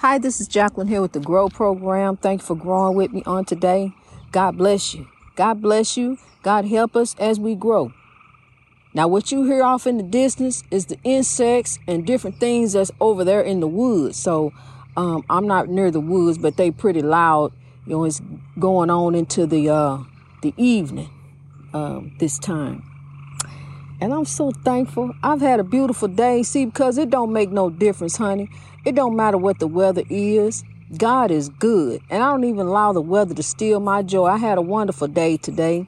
Hi, 0.00 0.16
this 0.16 0.40
is 0.40 0.48
Jacqueline 0.48 0.88
here 0.88 1.02
with 1.02 1.12
the 1.12 1.20
Grow 1.20 1.50
Program. 1.50 2.16
Thank 2.16 2.40
you 2.40 2.46
for 2.46 2.56
growing 2.56 2.96
with 2.96 3.12
me 3.12 3.22
on 3.26 3.44
today. 3.44 3.92
God 4.32 4.56
bless 4.56 4.94
you. 4.94 5.06
God 5.36 5.60
bless 5.60 5.94
you. 5.94 6.16
God 6.42 6.64
help 6.64 6.96
us 6.96 7.14
as 7.18 7.38
we 7.38 7.54
grow. 7.54 7.92
Now, 8.94 9.08
what 9.08 9.30
you 9.30 9.44
hear 9.44 9.62
off 9.62 9.86
in 9.86 9.98
the 9.98 10.02
distance 10.02 10.64
is 10.70 10.86
the 10.86 10.96
insects 11.04 11.78
and 11.86 12.06
different 12.06 12.40
things 12.40 12.72
that's 12.72 12.90
over 12.98 13.24
there 13.24 13.42
in 13.42 13.60
the 13.60 13.66
woods. 13.68 14.16
So, 14.16 14.54
um, 14.96 15.22
I'm 15.28 15.46
not 15.46 15.68
near 15.68 15.90
the 15.90 16.00
woods, 16.00 16.38
but 16.38 16.56
they 16.56 16.70
pretty 16.70 17.02
loud. 17.02 17.52
You 17.84 17.96
know, 17.96 18.04
it's 18.04 18.22
going 18.58 18.88
on 18.88 19.14
into 19.14 19.44
the 19.44 19.68
uh, 19.68 19.98
the 20.40 20.54
evening 20.56 21.10
um, 21.74 22.16
this 22.18 22.38
time. 22.38 22.90
And 24.00 24.14
I'm 24.14 24.24
so 24.24 24.50
thankful. 24.50 25.14
I've 25.22 25.42
had 25.42 25.60
a 25.60 25.64
beautiful 25.64 26.08
day. 26.08 26.42
See, 26.42 26.64
because 26.64 26.96
it 26.96 27.10
don't 27.10 27.34
make 27.34 27.50
no 27.50 27.68
difference, 27.68 28.16
honey. 28.16 28.48
It 28.84 28.94
don't 28.94 29.16
matter 29.16 29.36
what 29.36 29.58
the 29.58 29.66
weather 29.66 30.02
is. 30.08 30.64
God 30.96 31.30
is 31.30 31.48
good. 31.48 32.00
And 32.10 32.22
I 32.22 32.30
don't 32.30 32.44
even 32.44 32.66
allow 32.66 32.92
the 32.92 33.00
weather 33.00 33.34
to 33.34 33.42
steal 33.42 33.78
my 33.80 34.02
joy. 34.02 34.26
I 34.26 34.38
had 34.38 34.58
a 34.58 34.62
wonderful 34.62 35.08
day 35.08 35.36
today. 35.36 35.86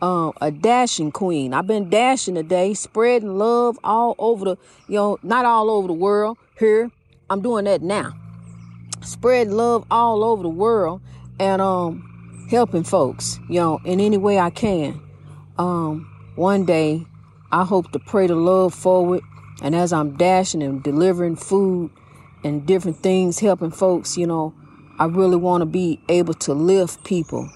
Um, 0.00 0.32
a 0.40 0.52
dashing 0.52 1.10
queen. 1.10 1.52
I've 1.52 1.66
been 1.66 1.90
dashing 1.90 2.36
today, 2.36 2.72
spreading 2.74 3.36
love 3.36 3.78
all 3.82 4.14
over 4.20 4.44
the, 4.44 4.56
you 4.86 4.94
know, 4.94 5.18
not 5.24 5.44
all 5.44 5.68
over 5.68 5.88
the 5.88 5.92
world. 5.92 6.38
Here, 6.56 6.88
I'm 7.28 7.42
doing 7.42 7.64
that 7.64 7.82
now. 7.82 8.12
Spread 9.02 9.48
love 9.48 9.84
all 9.90 10.22
over 10.22 10.44
the 10.44 10.48
world 10.48 11.00
and 11.40 11.60
um 11.60 12.46
helping 12.48 12.84
folks, 12.84 13.40
you 13.48 13.60
know, 13.60 13.80
in 13.84 13.98
any 13.98 14.16
way 14.16 14.38
I 14.38 14.50
can. 14.50 15.00
Um, 15.58 16.08
one 16.36 16.64
day 16.64 17.04
I 17.50 17.64
hope 17.64 17.90
to 17.92 17.98
pray 17.98 18.28
the 18.28 18.36
love 18.36 18.74
forward. 18.74 19.22
And 19.62 19.74
as 19.74 19.92
I'm 19.92 20.16
dashing 20.16 20.62
and 20.62 20.80
delivering 20.80 21.34
food 21.34 21.90
and 22.44 22.66
different 22.66 22.98
things, 22.98 23.38
helping 23.40 23.70
folks, 23.70 24.16
you 24.16 24.26
know, 24.26 24.54
I 24.98 25.06
really 25.06 25.36
want 25.36 25.62
to 25.62 25.66
be 25.66 26.00
able 26.08 26.34
to 26.34 26.54
lift 26.54 27.04
people 27.04 27.48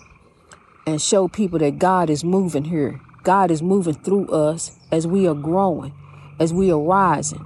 and 0.86 1.00
show 1.00 1.28
people 1.28 1.58
that 1.60 1.78
God 1.78 2.10
is 2.10 2.24
moving 2.24 2.64
here. 2.64 3.00
God 3.22 3.50
is 3.50 3.62
moving 3.62 3.94
through 3.94 4.28
us 4.28 4.78
as 4.90 5.06
we 5.06 5.28
are 5.28 5.34
growing, 5.34 5.92
as 6.40 6.52
we 6.52 6.72
are 6.72 6.80
rising. 6.80 7.44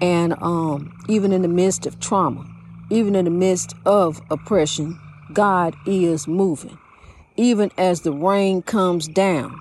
And 0.00 0.34
um, 0.42 0.92
even 1.08 1.32
in 1.32 1.42
the 1.42 1.48
midst 1.48 1.86
of 1.86 2.00
trauma, 2.00 2.46
even 2.90 3.14
in 3.14 3.24
the 3.24 3.30
midst 3.30 3.74
of 3.84 4.20
oppression, 4.30 4.98
God 5.32 5.74
is 5.86 6.28
moving. 6.28 6.78
Even 7.36 7.70
as 7.76 8.02
the 8.02 8.12
rain 8.12 8.62
comes 8.62 9.08
down, 9.08 9.60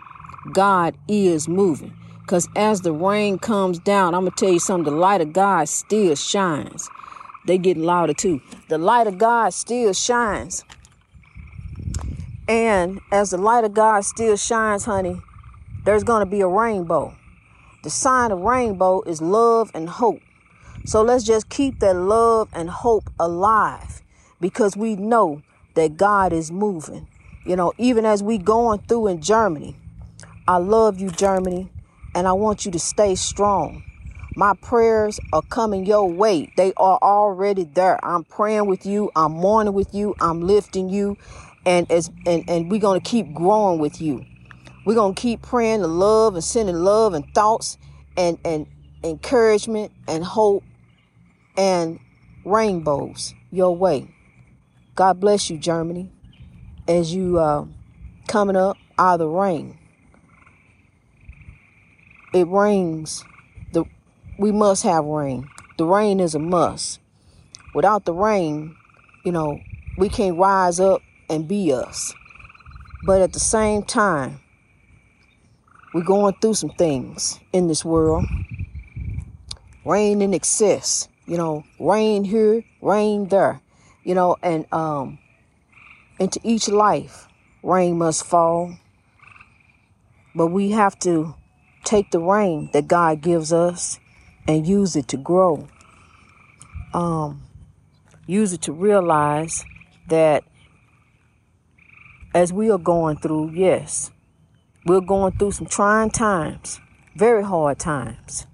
God 0.54 0.96
is 1.08 1.48
moving. 1.48 1.94
Because 2.22 2.48
as 2.56 2.82
the 2.82 2.92
rain 2.92 3.38
comes 3.38 3.80
down, 3.80 4.16
I'm 4.16 4.22
going 4.22 4.32
to 4.32 4.46
tell 4.46 4.54
you 4.54 4.60
something 4.60 4.92
the 4.92 5.00
light 5.00 5.22
of 5.22 5.32
God 5.34 5.70
still 5.70 6.16
shines. 6.16 6.90
They 7.46 7.58
getting 7.58 7.84
louder 7.84 8.14
too. 8.14 8.42
The 8.70 8.78
light 8.78 9.08
of 9.08 9.18
God 9.18 9.54
still 9.54 9.94
shines. 9.94 10.64
And 12.48 13.00
as 13.12 13.32
the 13.32 13.38
light 13.38 13.64
of 13.64 13.74
God 13.74 14.06
still 14.06 14.36
shines, 14.38 14.86
honey, 14.86 15.22
there's 15.84 16.04
going 16.04 16.22
to 16.22 16.30
be 16.30 16.42
a 16.42 16.48
rainbow. 16.48 17.16
The 17.84 17.90
sign 17.90 18.32
of 18.32 18.40
rainbow 18.40 19.02
is 19.04 19.22
love 19.22 19.72
and 19.74 19.90
hope. 19.90 20.22
So 20.86 21.02
let's 21.02 21.24
just 21.24 21.50
keep 21.50 21.80
that 21.80 21.96
love 21.96 22.50
and 22.54 22.70
hope 22.70 23.10
alive 23.20 24.02
because 24.40 24.76
we 24.78 24.96
know 24.96 25.42
that 25.76 25.98
God 25.98 26.34
is 26.34 26.52
moving. 26.52 27.08
You 27.46 27.56
know, 27.56 27.74
even 27.78 28.06
as 28.06 28.24
we 28.24 28.38
going 28.38 28.80
through 28.88 29.08
in 29.08 29.22
Germany. 29.22 29.76
I 30.48 30.58
love 30.58 31.00
you, 31.00 31.10
Germany 31.10 31.72
and 32.16 32.30
I 32.30 32.32
want 32.32 32.66
you 32.66 32.72
to 32.72 32.80
stay 32.80 33.14
strong. 33.14 33.84
My 34.36 34.54
prayers 34.54 35.20
are 35.32 35.42
coming 35.42 35.86
your 35.86 36.10
way. 36.12 36.52
They 36.58 36.74
are 36.76 37.00
already 37.02 37.64
there. 37.64 38.04
I'm 38.04 38.24
praying 38.24 38.66
with 38.66 38.86
you. 38.86 39.12
I'm 39.16 39.32
mourning 39.32 39.74
with 39.74 39.94
you. 39.94 40.16
I'm 40.20 40.42
lifting 40.42 40.90
you. 40.90 41.18
And 41.66 41.90
as 41.90 42.12
and, 42.26 42.48
and 42.50 42.70
we're 42.70 42.82
gonna 42.82 43.00
keep 43.00 43.34
growing 43.34 43.80
with 43.80 44.02
you. 44.02 44.26
We're 44.86 44.96
gonna 44.96 45.14
keep 45.14 45.42
praying 45.42 45.82
the 45.82 45.88
love 45.88 46.36
and 46.36 46.44
sending 46.44 46.76
love 46.76 47.14
and 47.14 47.26
thoughts 47.34 47.78
and, 48.18 48.38
and 48.44 48.68
encouragement 49.04 49.92
and 50.08 50.24
hope 50.24 50.64
and 51.58 52.00
rainbows 52.44 53.34
your 53.52 53.76
way. 53.76 54.08
God 54.96 55.20
bless 55.20 55.50
you, 55.50 55.58
Germany, 55.58 56.12
as 56.88 57.14
you 57.14 57.40
uh, 57.40 57.66
coming 58.28 58.56
up 58.56 58.78
out 59.00 59.14
of 59.14 59.20
the 59.20 59.28
rain 59.28 59.78
it 62.36 62.48
rains. 62.48 63.24
We 64.38 64.52
must 64.52 64.84
have 64.84 65.06
rain. 65.06 65.48
The 65.78 65.86
rain 65.86 66.20
is 66.20 66.36
a 66.36 66.40
must. 66.40 67.00
Without 67.74 68.04
the 68.04 68.14
rain, 68.14 68.76
you 69.24 69.32
know, 69.32 69.62
we 69.98 70.10
can't 70.10 70.38
rise 70.38 70.80
up 70.80 71.02
and 71.30 71.48
be 71.48 71.72
us. 71.72 72.14
But 73.06 73.22
at 73.22 73.32
the 73.32 73.40
same 73.40 73.84
time, 73.84 74.42
we're 75.94 76.04
going 76.04 76.34
through 76.42 76.56
some 76.56 76.72
things 76.72 77.40
in 77.54 77.68
this 77.68 77.86
world. 77.86 78.26
Rain 79.86 80.22
in 80.22 80.34
excess, 80.34 81.08
you 81.26 81.38
know, 81.38 81.64
rain 81.80 82.26
here, 82.26 82.64
rain 82.82 83.30
there, 83.30 83.62
you 84.04 84.16
know, 84.16 84.36
and 84.42 84.66
um 84.74 85.20
into 86.20 86.42
each 86.44 86.68
life, 86.68 87.28
rain 87.64 87.98
must 87.98 88.26
fall. 88.26 88.76
But 90.36 90.48
we 90.48 90.72
have 90.72 91.00
to 91.00 91.36
take 91.86 92.12
the 92.12 92.20
rain 92.20 92.70
that 92.74 92.88
God 92.90 93.22
gives 93.22 93.54
us 93.54 94.00
and 94.48 94.68
use 94.68 94.96
it 94.96 95.08
to 95.10 95.18
grow. 95.18 95.68
Um, 96.94 97.44
use 98.28 98.54
it 98.54 98.62
to 98.64 98.72
realize 98.72 99.66
that 100.08 100.44
as 102.34 102.54
we 102.54 102.70
are 102.70 102.78
going 102.78 103.18
through, 103.18 103.52
yes, 103.52 104.12
we're 104.86 105.02
going 105.02 105.38
through 105.38 105.52
some 105.52 105.68
trying 105.68 106.12
times, 106.12 106.80
very 107.16 107.44
hard 107.44 107.80
times. 107.80 108.46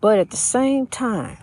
But 0.00 0.18
at 0.18 0.30
the 0.30 0.36
same 0.36 0.86
time, 0.86 1.38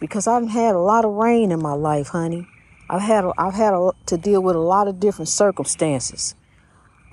because 0.00 0.26
I've 0.26 0.48
had 0.48 0.74
a 0.74 0.80
lot 0.80 1.04
of 1.04 1.12
rain 1.12 1.52
in 1.52 1.62
my 1.62 1.72
life, 1.72 2.08
honey, 2.08 2.46
I've 2.90 3.02
had 3.02 3.24
I've 3.38 3.54
had 3.54 3.74
a, 3.74 3.92
to 4.06 4.16
deal 4.16 4.42
with 4.42 4.56
a 4.56 4.60
lot 4.60 4.88
of 4.88 5.00
different 5.00 5.28
circumstances 5.28 6.34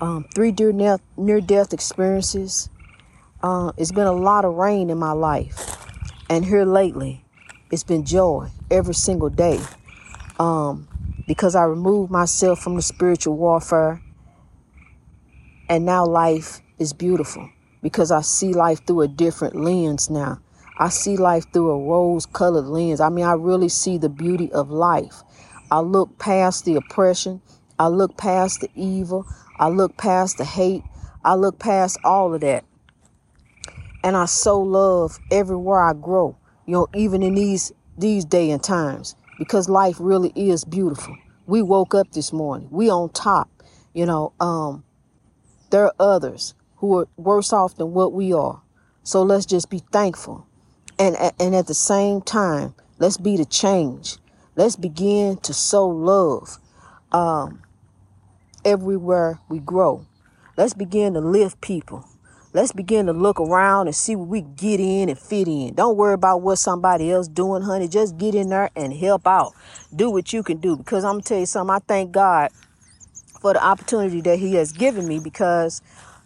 um, 0.00 0.26
three 0.34 0.52
near 0.52 0.72
death, 0.72 1.00
near 1.16 1.40
death 1.40 1.72
experiences. 1.72 2.68
Uh, 3.42 3.72
it's 3.78 3.92
been 3.92 4.06
a 4.06 4.12
lot 4.12 4.44
of 4.44 4.54
rain 4.54 4.90
in 4.90 4.98
my 4.98 5.12
life, 5.12 5.74
and 6.28 6.44
here 6.44 6.66
lately, 6.66 7.24
it's 7.70 7.82
been 7.82 8.04
joy 8.04 8.48
every 8.70 8.92
single 8.92 9.30
day. 9.30 9.58
Um, 10.38 10.88
because 11.26 11.54
I 11.54 11.64
removed 11.64 12.10
myself 12.10 12.58
from 12.58 12.76
the 12.76 12.82
spiritual 12.82 13.36
warfare, 13.36 14.02
and 15.70 15.86
now 15.86 16.04
life 16.04 16.60
is 16.78 16.92
beautiful 16.92 17.48
because 17.82 18.10
I 18.10 18.20
see 18.20 18.52
life 18.52 18.84
through 18.86 19.02
a 19.02 19.08
different 19.08 19.56
lens 19.56 20.10
now. 20.10 20.40
I 20.76 20.90
see 20.90 21.16
life 21.16 21.50
through 21.50 21.70
a 21.70 21.78
rose 21.78 22.26
colored 22.26 22.66
lens. 22.66 23.00
I 23.00 23.08
mean, 23.08 23.24
I 23.24 23.32
really 23.32 23.70
see 23.70 23.96
the 23.96 24.08
beauty 24.10 24.52
of 24.52 24.70
life. 24.70 25.22
I 25.70 25.80
look 25.80 26.18
past 26.18 26.66
the 26.66 26.74
oppression. 26.74 27.40
I 27.78 27.88
look 27.88 28.18
past 28.18 28.60
the 28.60 28.70
evil. 28.74 29.26
I 29.58 29.68
look 29.68 29.96
past 29.96 30.36
the 30.36 30.44
hate. 30.44 30.82
I 31.24 31.36
look 31.36 31.58
past 31.58 31.96
all 32.04 32.34
of 32.34 32.40
that. 32.42 32.64
And 34.02 34.16
I 34.16 34.24
so 34.24 34.60
love 34.60 35.18
everywhere 35.30 35.80
I 35.80 35.92
grow, 35.92 36.36
you 36.66 36.72
know, 36.72 36.88
even 36.94 37.22
in 37.22 37.34
these 37.34 37.72
these 37.98 38.24
day 38.24 38.50
and 38.50 38.62
times, 38.62 39.14
because 39.38 39.68
life 39.68 39.96
really 40.00 40.32
is 40.34 40.64
beautiful. 40.64 41.16
We 41.46 41.60
woke 41.60 41.94
up 41.94 42.12
this 42.12 42.32
morning. 42.32 42.68
We 42.70 42.90
on 42.90 43.10
top. 43.10 43.50
You 43.92 44.06
know, 44.06 44.32
um, 44.40 44.84
there 45.70 45.84
are 45.84 45.94
others 45.98 46.54
who 46.76 46.98
are 46.98 47.08
worse 47.16 47.52
off 47.52 47.76
than 47.76 47.92
what 47.92 48.12
we 48.12 48.32
are. 48.32 48.62
So 49.02 49.22
let's 49.22 49.44
just 49.46 49.68
be 49.68 49.82
thankful. 49.92 50.46
And 50.98 51.16
and 51.38 51.54
at 51.54 51.66
the 51.66 51.74
same 51.74 52.22
time, 52.22 52.74
let's 52.98 53.18
be 53.18 53.36
the 53.36 53.44
change. 53.44 54.16
Let's 54.56 54.76
begin 54.76 55.36
to 55.38 55.52
sow 55.52 55.86
love. 55.86 56.58
Um, 57.12 57.62
everywhere 58.64 59.40
we 59.48 59.58
grow. 59.58 60.06
Let's 60.56 60.74
begin 60.74 61.14
to 61.14 61.20
lift 61.20 61.60
people. 61.60 62.06
Let's 62.52 62.72
begin 62.72 63.06
to 63.06 63.12
look 63.12 63.38
around 63.38 63.86
and 63.86 63.94
see 63.94 64.16
what 64.16 64.26
we 64.26 64.40
get 64.40 64.80
in 64.80 65.08
and 65.08 65.16
fit 65.16 65.46
in. 65.46 65.74
Don't 65.74 65.96
worry 65.96 66.14
about 66.14 66.42
what 66.42 66.56
somebody 66.56 67.12
else 67.12 67.28
doing, 67.28 67.62
honey. 67.62 67.86
Just 67.86 68.18
get 68.18 68.34
in 68.34 68.48
there 68.48 68.70
and 68.74 68.92
help 68.92 69.24
out. 69.24 69.54
Do 69.94 70.10
what 70.10 70.32
you 70.32 70.42
can 70.42 70.56
do. 70.56 70.76
Because 70.76 71.04
I'm 71.04 71.12
gonna 71.12 71.22
tell 71.22 71.38
you 71.38 71.46
something. 71.46 71.74
I 71.74 71.78
thank 71.78 72.10
God 72.10 72.50
for 73.40 73.52
the 73.52 73.64
opportunity 73.64 74.20
that 74.22 74.40
He 74.40 74.54
has 74.56 74.72
given 74.72 75.06
me 75.06 75.20
because 75.20 75.80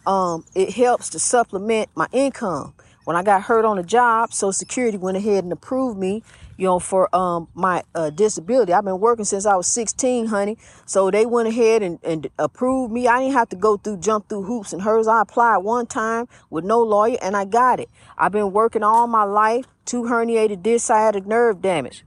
um, 0.07 0.43
it 0.55 0.71
helps 0.71 1.11
to 1.11 1.19
supplement 1.19 1.89
my 1.95 2.07
income. 2.11 2.73
When 3.03 3.15
I 3.15 3.21
got 3.21 3.43
hurt 3.43 3.63
on 3.63 3.77
the 3.77 3.83
job, 3.83 4.33
Social 4.33 4.51
Security 4.51 4.97
went 4.97 5.17
ahead 5.17 5.43
and 5.43 5.53
approved 5.53 5.99
me 5.99 6.23
you 6.57 6.65
know, 6.65 6.79
for 6.79 7.13
um 7.15 7.47
my 7.53 7.83
uh, 7.93 8.09
disability. 8.09 8.73
I've 8.73 8.85
been 8.85 8.99
working 8.99 9.25
since 9.25 9.45
I 9.45 9.55
was 9.55 9.67
16, 9.67 10.27
honey. 10.27 10.57
So 10.85 11.11
they 11.11 11.25
went 11.25 11.47
ahead 11.47 11.83
and, 11.83 11.99
and 12.03 12.27
approved 12.37 12.93
me. 12.93 13.07
I 13.07 13.19
didn't 13.19 13.33
have 13.33 13.49
to 13.49 13.55
go 13.55 13.77
through, 13.77 13.97
jump 13.97 14.29
through 14.29 14.43
hoops 14.43 14.73
and 14.73 14.81
hers. 14.81 15.07
I 15.07 15.21
applied 15.21 15.57
one 15.57 15.87
time 15.87 16.27
with 16.49 16.63
no 16.65 16.81
lawyer 16.81 17.17
and 17.21 17.35
I 17.35 17.45
got 17.45 17.79
it. 17.79 17.89
I've 18.17 18.31
been 18.31 18.51
working 18.51 18.83
all 18.83 19.07
my 19.07 19.23
life, 19.23 19.65
two 19.85 20.03
herniated 20.03 20.63
disc 20.63 20.87
sciatic 20.87 21.25
nerve 21.25 21.61
damage. 21.61 22.05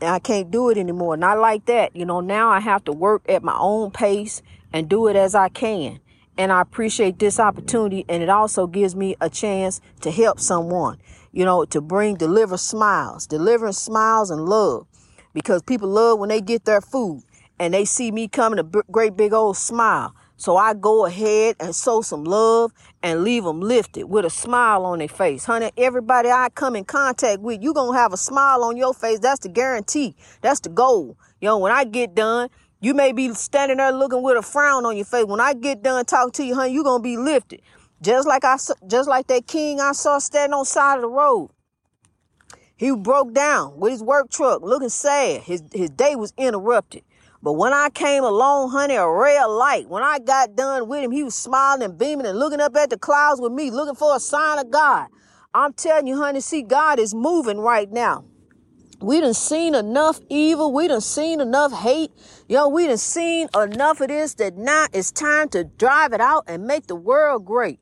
And 0.00 0.10
I 0.10 0.18
can't 0.18 0.50
do 0.50 0.68
it 0.68 0.78
anymore. 0.78 1.16
Not 1.16 1.38
like 1.38 1.66
that. 1.66 1.94
You 1.94 2.04
know, 2.04 2.20
now 2.20 2.50
I 2.50 2.58
have 2.58 2.82
to 2.84 2.92
work 2.92 3.22
at 3.28 3.44
my 3.44 3.56
own 3.56 3.92
pace 3.92 4.42
and 4.72 4.88
do 4.88 5.06
it 5.06 5.14
as 5.14 5.34
I 5.34 5.48
can. 5.48 6.00
And 6.36 6.50
I 6.50 6.60
appreciate 6.60 7.18
this 7.18 7.38
opportunity. 7.38 8.04
And 8.08 8.22
it 8.22 8.28
also 8.28 8.66
gives 8.66 8.96
me 8.96 9.16
a 9.20 9.30
chance 9.30 9.80
to 10.00 10.10
help 10.10 10.40
someone, 10.40 10.98
you 11.32 11.44
know, 11.44 11.64
to 11.64 11.80
bring, 11.80 12.16
deliver 12.16 12.56
smiles, 12.56 13.26
delivering 13.26 13.72
smiles 13.72 14.30
and 14.30 14.44
love 14.44 14.86
because 15.32 15.62
people 15.62 15.88
love 15.88 16.18
when 16.18 16.28
they 16.28 16.40
get 16.40 16.64
their 16.64 16.80
food 16.80 17.22
and 17.58 17.72
they 17.74 17.84
see 17.84 18.10
me 18.10 18.28
coming 18.28 18.58
a 18.58 18.82
great 18.90 19.16
big 19.16 19.32
old 19.32 19.56
smile. 19.56 20.14
So 20.36 20.56
I 20.56 20.74
go 20.74 21.06
ahead 21.06 21.56
and 21.60 21.74
sow 21.74 22.02
some 22.02 22.24
love 22.24 22.72
and 23.02 23.22
leave 23.22 23.44
them 23.44 23.60
lifted 23.60 24.06
with 24.06 24.24
a 24.24 24.30
smile 24.30 24.84
on 24.84 24.98
their 24.98 25.06
face. 25.06 25.44
Honey, 25.44 25.70
everybody 25.76 26.30
I 26.30 26.48
come 26.48 26.74
in 26.74 26.84
contact 26.84 27.40
with, 27.40 27.62
you 27.62 27.72
going 27.72 27.94
to 27.94 27.98
have 27.98 28.12
a 28.12 28.16
smile 28.16 28.64
on 28.64 28.76
your 28.76 28.92
face. 28.92 29.20
That's 29.20 29.40
the 29.40 29.48
guarantee. 29.48 30.16
That's 30.40 30.58
the 30.58 30.68
goal. 30.68 31.16
You 31.40 31.46
know, 31.46 31.58
when 31.58 31.70
I 31.70 31.84
get 31.84 32.16
done, 32.16 32.48
you 32.80 32.92
may 32.94 33.12
be 33.12 33.32
standing 33.34 33.76
there 33.76 33.92
looking 33.92 34.22
with 34.22 34.36
a 34.36 34.42
frown 34.42 34.84
on 34.84 34.96
your 34.96 35.06
face. 35.06 35.26
When 35.26 35.40
I 35.40 35.54
get 35.54 35.82
done 35.82 36.04
talking 36.04 36.32
to 36.32 36.44
you, 36.44 36.56
honey, 36.56 36.72
you 36.72 36.82
going 36.82 36.98
to 36.98 37.04
be 37.04 37.16
lifted. 37.16 37.62
Just 38.02 38.26
like 38.26 38.44
I, 38.44 38.56
just 38.88 39.08
like 39.08 39.28
that 39.28 39.46
king 39.46 39.80
I 39.80 39.92
saw 39.92 40.18
standing 40.18 40.54
on 40.54 40.64
side 40.64 40.96
of 40.96 41.02
the 41.02 41.08
road. 41.08 41.50
He 42.76 42.90
broke 42.90 43.32
down 43.32 43.78
with 43.78 43.92
his 43.92 44.02
work 44.02 44.28
truck, 44.28 44.60
looking 44.62 44.88
sad. 44.88 45.42
His, 45.42 45.62
his 45.72 45.88
day 45.90 46.16
was 46.16 46.32
interrupted. 46.36 47.04
But 47.40 47.52
when 47.52 47.72
I 47.72 47.90
came 47.90 48.24
along, 48.24 48.70
honey, 48.70 48.96
a 48.96 49.08
ray 49.08 49.38
of 49.38 49.50
light. 49.50 49.88
When 49.88 50.02
I 50.02 50.18
got 50.18 50.56
done 50.56 50.88
with 50.88 51.04
him, 51.04 51.12
he 51.12 51.22
was 51.22 51.36
smiling 51.36 51.84
and 51.84 51.96
beaming 51.96 52.26
and 52.26 52.38
looking 52.38 52.60
up 52.60 52.74
at 52.76 52.90
the 52.90 52.98
clouds 52.98 53.40
with 53.40 53.52
me, 53.52 53.70
looking 53.70 53.94
for 53.94 54.16
a 54.16 54.20
sign 54.20 54.58
of 54.58 54.70
God. 54.70 55.08
I'm 55.54 55.72
telling 55.72 56.08
you, 56.08 56.16
honey, 56.16 56.40
see, 56.40 56.62
God 56.62 56.98
is 56.98 57.14
moving 57.14 57.58
right 57.58 57.90
now. 57.90 58.24
We 59.00 59.20
done 59.20 59.34
seen 59.34 59.74
enough 59.74 60.20
evil. 60.28 60.72
We 60.72 60.88
done 60.88 61.00
seen 61.00 61.40
enough 61.40 61.72
hate. 61.72 62.12
Yo, 62.48 62.68
we 62.68 62.86
done 62.86 62.98
seen 62.98 63.48
enough 63.54 64.00
of 64.00 64.08
this 64.08 64.34
that 64.34 64.56
now 64.56 64.86
it's 64.92 65.10
time 65.10 65.48
to 65.50 65.64
drive 65.64 66.12
it 66.12 66.20
out 66.20 66.44
and 66.46 66.64
make 66.64 66.86
the 66.86 66.96
world 66.96 67.44
great. 67.44 67.80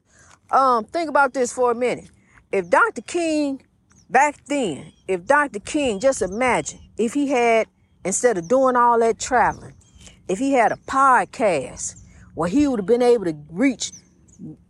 Um, 0.52 0.85
think 0.85 1.08
about 1.08 1.32
this 1.32 1.52
for 1.52 1.70
a 1.70 1.75
minute. 1.75 2.11
If 2.50 2.69
Dr. 2.69 3.02
King 3.02 3.62
back 4.08 4.44
then, 4.47 4.93
if 5.06 5.25
Dr. 5.25 5.61
King, 5.61 6.00
just 6.00 6.23
imagine 6.23 6.81
if 6.97 7.14
he 7.14 7.29
had 7.29 7.69
instead 8.05 8.38
of 8.38 8.49
doing 8.49 8.76
all 8.76 8.99
that 8.99 9.19
traveling, 9.19 9.75
if 10.29 10.38
he 10.38 10.52
had 10.52 10.73
a 10.73 10.76
podcast 10.76 12.02
where 12.35 12.49
he 12.49 12.67
would 12.67 12.81
have 12.81 12.87
been 12.87 13.02
able 13.02 13.25
to 13.25 13.37
reach 13.50 13.93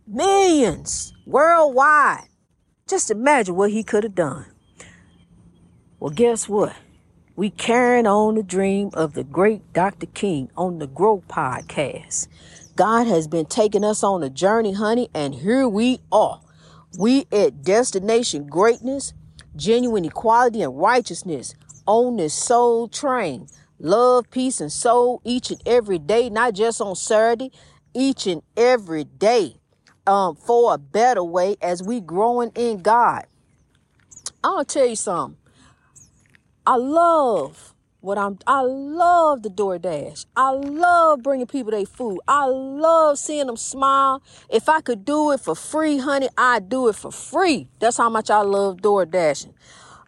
millions 0.07 1.13
worldwide, 1.25 2.27
just 2.87 3.09
imagine 3.09 3.55
what 3.55 3.71
he 3.71 3.83
could 3.83 4.03
have 4.03 4.15
done. 4.15 4.45
Well, 5.99 6.11
guess 6.11 6.49
what? 6.49 6.75
We 7.35 7.49
carrying 7.49 8.07
on 8.07 8.35
the 8.35 8.43
dream 8.43 8.89
of 8.93 9.13
the 9.13 9.23
great 9.23 9.73
Dr. 9.73 10.07
King 10.07 10.51
on 10.57 10.79
the 10.79 10.87
Grow 10.87 11.23
Podcast. 11.27 12.27
God 12.75 13.07
has 13.07 13.27
been 13.27 13.45
taking 13.45 13.83
us 13.83 14.03
on 14.03 14.23
a 14.23 14.29
journey, 14.29 14.73
honey, 14.73 15.09
and 15.13 15.35
here 15.35 15.67
we 15.67 15.99
are. 16.11 16.41
We 16.97 17.25
at 17.31 17.63
Destination 17.63 18.47
Greatness, 18.47 19.13
genuine 19.55 20.05
equality 20.05 20.61
and 20.61 20.77
righteousness 20.77 21.55
on 21.85 22.17
this 22.17 22.33
soul 22.33 22.87
train. 22.87 23.47
Love, 23.79 24.29
peace, 24.29 24.61
and 24.61 24.71
soul 24.71 25.21
each 25.23 25.51
and 25.51 25.61
every 25.65 25.99
day, 25.99 26.29
not 26.29 26.53
just 26.53 26.81
on 26.81 26.95
Saturday, 26.95 27.51
each 27.93 28.27
and 28.27 28.41
every 28.55 29.03
day 29.03 29.55
um, 30.07 30.35
for 30.35 30.73
a 30.73 30.77
better 30.77 31.23
way 31.23 31.57
as 31.61 31.83
we 31.83 31.99
growing 31.99 32.51
in 32.55 32.81
God. 32.81 33.25
Gonna 34.41 34.65
tell 34.65 34.87
you 34.87 34.95
something. 34.95 35.37
I 36.65 36.75
love 36.75 37.70
what 38.01 38.17
I'm 38.17 38.39
I 38.45 38.61
love 38.61 39.43
the 39.43 39.49
DoorDash. 39.49 40.25
I 40.35 40.51
love 40.51 41.23
bringing 41.23 41.47
people 41.47 41.71
their 41.71 41.85
food. 41.85 42.19
I 42.27 42.45
love 42.45 43.17
seeing 43.17 43.47
them 43.47 43.57
smile. 43.57 44.21
If 44.49 44.67
I 44.67 44.81
could 44.81 45.05
do 45.05 45.31
it 45.31 45.39
for 45.39 45.55
free, 45.55 45.99
honey, 45.99 46.29
I'd 46.37 46.67
do 46.67 46.87
it 46.89 46.95
for 46.95 47.11
free. 47.11 47.67
That's 47.79 47.97
how 47.97 48.09
much 48.09 48.29
I 48.29 48.41
love 48.41 48.77
DoorDashing. 48.77 49.53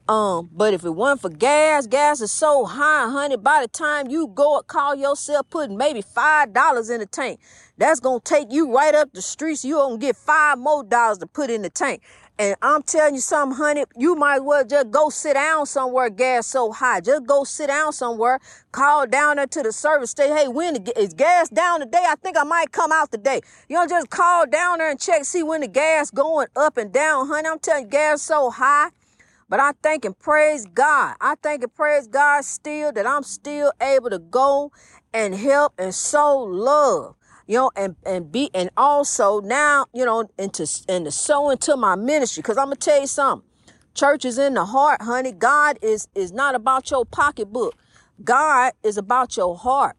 Um, 0.09 0.49
but 0.51 0.73
if 0.73 0.83
it 0.83 0.89
wasn't 0.89 1.21
for 1.21 1.29
gas, 1.29 1.87
gas 1.87 2.19
is 2.19 2.31
so 2.31 2.65
high, 2.65 3.09
honey. 3.09 3.37
By 3.37 3.61
the 3.61 3.69
time 3.69 4.09
you 4.09 4.27
go 4.27 4.57
and 4.57 4.67
call 4.67 4.95
yourself 4.95 5.49
putting 5.49 5.77
maybe 5.77 6.01
five 6.01 6.53
dollars 6.53 6.89
in 6.89 6.99
the 6.99 7.05
tank, 7.05 7.39
that's 7.77 8.01
gonna 8.01 8.19
take 8.19 8.51
you 8.51 8.75
right 8.75 8.93
up 8.93 9.13
the 9.13 9.21
streets. 9.21 9.63
You 9.63 9.75
gonna 9.75 9.97
get 9.97 10.17
five 10.17 10.57
more 10.57 10.83
dollars 10.83 11.19
to 11.19 11.27
put 11.27 11.49
in 11.49 11.61
the 11.61 11.69
tank. 11.69 12.01
And 12.39 12.55
I'm 12.61 12.83
telling 12.83 13.15
you 13.15 13.21
something, 13.21 13.57
honey, 13.57 13.85
you 13.97 14.15
might 14.15 14.37
as 14.37 14.41
well 14.41 14.65
just 14.65 14.91
go 14.91 15.09
sit 15.09 15.35
down 15.35 15.65
somewhere, 15.67 16.09
gas 16.09 16.47
so 16.47 16.71
high. 16.71 16.99
Just 17.01 17.25
go 17.25 17.45
sit 17.45 17.67
down 17.67 17.93
somewhere, 17.93 18.39
call 18.71 19.07
down 19.07 19.37
there 19.37 19.47
to 19.47 19.63
the 19.63 19.71
service 19.71 20.11
say, 20.11 20.29
Hey, 20.29 20.47
when 20.49 20.85
is 20.97 21.13
gas 21.13 21.49
down 21.49 21.81
today? 21.81 22.03
I 22.05 22.15
think 22.15 22.37
I 22.37 22.43
might 22.43 22.71
come 22.71 22.91
out 22.91 23.11
today. 23.11 23.41
You 23.69 23.77
know, 23.77 23.87
just 23.87 24.09
call 24.09 24.47
down 24.47 24.79
there 24.79 24.89
and 24.91 24.99
check, 24.99 25.25
see 25.25 25.43
when 25.43 25.61
the 25.61 25.67
gas 25.67 26.11
going 26.11 26.47
up 26.55 26.77
and 26.77 26.91
down, 26.91 27.27
honey. 27.27 27.47
I'm 27.47 27.59
telling 27.59 27.85
you, 27.85 27.89
gas 27.89 28.21
so 28.23 28.49
high. 28.51 28.89
But 29.49 29.59
I 29.59 29.73
thank 29.83 30.05
and 30.05 30.17
praise 30.17 30.65
God. 30.65 31.15
I 31.21 31.35
thank 31.41 31.63
and 31.63 31.73
praise 31.73 32.07
God 32.07 32.45
still 32.45 32.91
that 32.93 33.07
I'm 33.07 33.23
still 33.23 33.71
able 33.81 34.09
to 34.09 34.19
go 34.19 34.71
and 35.13 35.35
help 35.35 35.73
and 35.77 35.95
sow 35.95 36.39
love. 36.39 37.15
You 37.45 37.57
know, 37.57 37.71
and, 37.75 37.95
and 38.05 38.31
be 38.31 38.49
and 38.53 38.69
also 38.77 39.41
now, 39.41 39.87
you 39.93 40.05
know, 40.05 40.29
into 40.37 40.67
and 40.87 41.05
to 41.05 41.11
sow 41.11 41.49
into 41.49 41.75
my 41.75 41.95
ministry. 41.95 42.41
Cause 42.41 42.57
I'm 42.57 42.67
gonna 42.67 42.77
tell 42.77 43.01
you 43.01 43.07
something. 43.07 43.47
Church 43.93 44.25
is 44.25 44.37
in 44.37 44.53
the 44.53 44.65
heart, 44.65 45.01
honey. 45.01 45.31
God 45.31 45.77
is 45.81 46.07
is 46.15 46.31
not 46.31 46.55
about 46.55 46.89
your 46.89 47.05
pocketbook. 47.05 47.75
God 48.23 48.73
is 48.83 48.97
about 48.97 49.35
your 49.35 49.57
heart. 49.57 49.97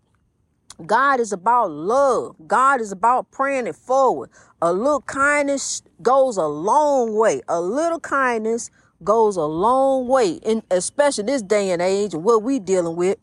God 0.85 1.21
is 1.21 1.33
about 1.33 1.71
love. 1.71 2.35
God 2.47 2.81
is 2.81 2.91
about 2.91 3.31
praying 3.31 3.67
it 3.67 3.77
forward. 3.77 4.31
A 4.61 4.73
little 4.73 5.03
kindness 5.03 5.83
goes 6.03 6.37
a 6.37 6.47
long 6.47 7.15
way. 7.15 7.43
A 7.49 7.61
little 7.61 8.01
kindness 8.01 8.71
goes 9.05 9.37
a 9.37 9.45
long 9.45 10.09
way, 10.09 10.41
and 10.45 10.63
especially 10.71 11.25
this 11.25 11.43
day 11.43 11.71
and 11.71 11.83
age 11.83 12.15
and 12.15 12.25
what 12.25 12.43
we 12.43 12.59
dealing 12.59 12.97
with. 12.97 13.19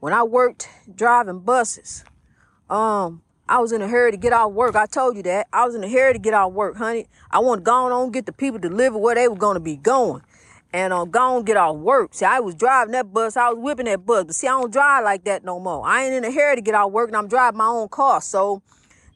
When 0.00 0.12
I 0.12 0.22
worked 0.22 0.68
driving 0.94 1.40
buses, 1.40 2.04
um, 2.74 3.22
I 3.48 3.58
was 3.60 3.72
in 3.72 3.82
a 3.82 3.88
hurry 3.88 4.10
to 4.10 4.16
get 4.16 4.32
out 4.32 4.52
work. 4.52 4.74
I 4.74 4.86
told 4.86 5.16
you 5.16 5.22
that. 5.24 5.46
I 5.52 5.64
was 5.64 5.74
in 5.74 5.84
a 5.84 5.88
hurry 5.88 6.14
to 6.14 6.18
get 6.18 6.34
out 6.34 6.52
work, 6.52 6.76
honey. 6.76 7.06
I 7.30 7.38
want 7.38 7.60
to 7.60 7.62
go 7.62 7.72
on 7.72 8.10
get 8.10 8.26
the 8.26 8.32
people 8.32 8.58
deliver 8.58 8.98
where 8.98 9.14
they 9.14 9.28
were 9.28 9.36
going 9.36 9.54
to 9.54 9.60
be 9.60 9.76
going. 9.76 10.22
And 10.72 10.92
uh, 10.92 11.04
go 11.04 11.36
on 11.36 11.44
get 11.44 11.56
off 11.56 11.76
work. 11.76 12.14
See, 12.14 12.24
I 12.24 12.40
was 12.40 12.56
driving 12.56 12.92
that 12.92 13.12
bus. 13.12 13.36
I 13.36 13.50
was 13.50 13.58
whipping 13.58 13.86
that 13.86 14.04
bus. 14.04 14.24
But 14.24 14.34
see, 14.34 14.48
I 14.48 14.60
don't 14.60 14.72
drive 14.72 15.04
like 15.04 15.22
that 15.24 15.44
no 15.44 15.60
more. 15.60 15.86
I 15.86 16.04
ain't 16.04 16.14
in 16.14 16.24
a 16.24 16.32
hurry 16.32 16.56
to 16.56 16.62
get 16.62 16.74
out 16.74 16.90
work 16.90 17.08
and 17.10 17.16
I'm 17.16 17.28
driving 17.28 17.58
my 17.58 17.66
own 17.66 17.88
car. 17.88 18.20
So 18.20 18.60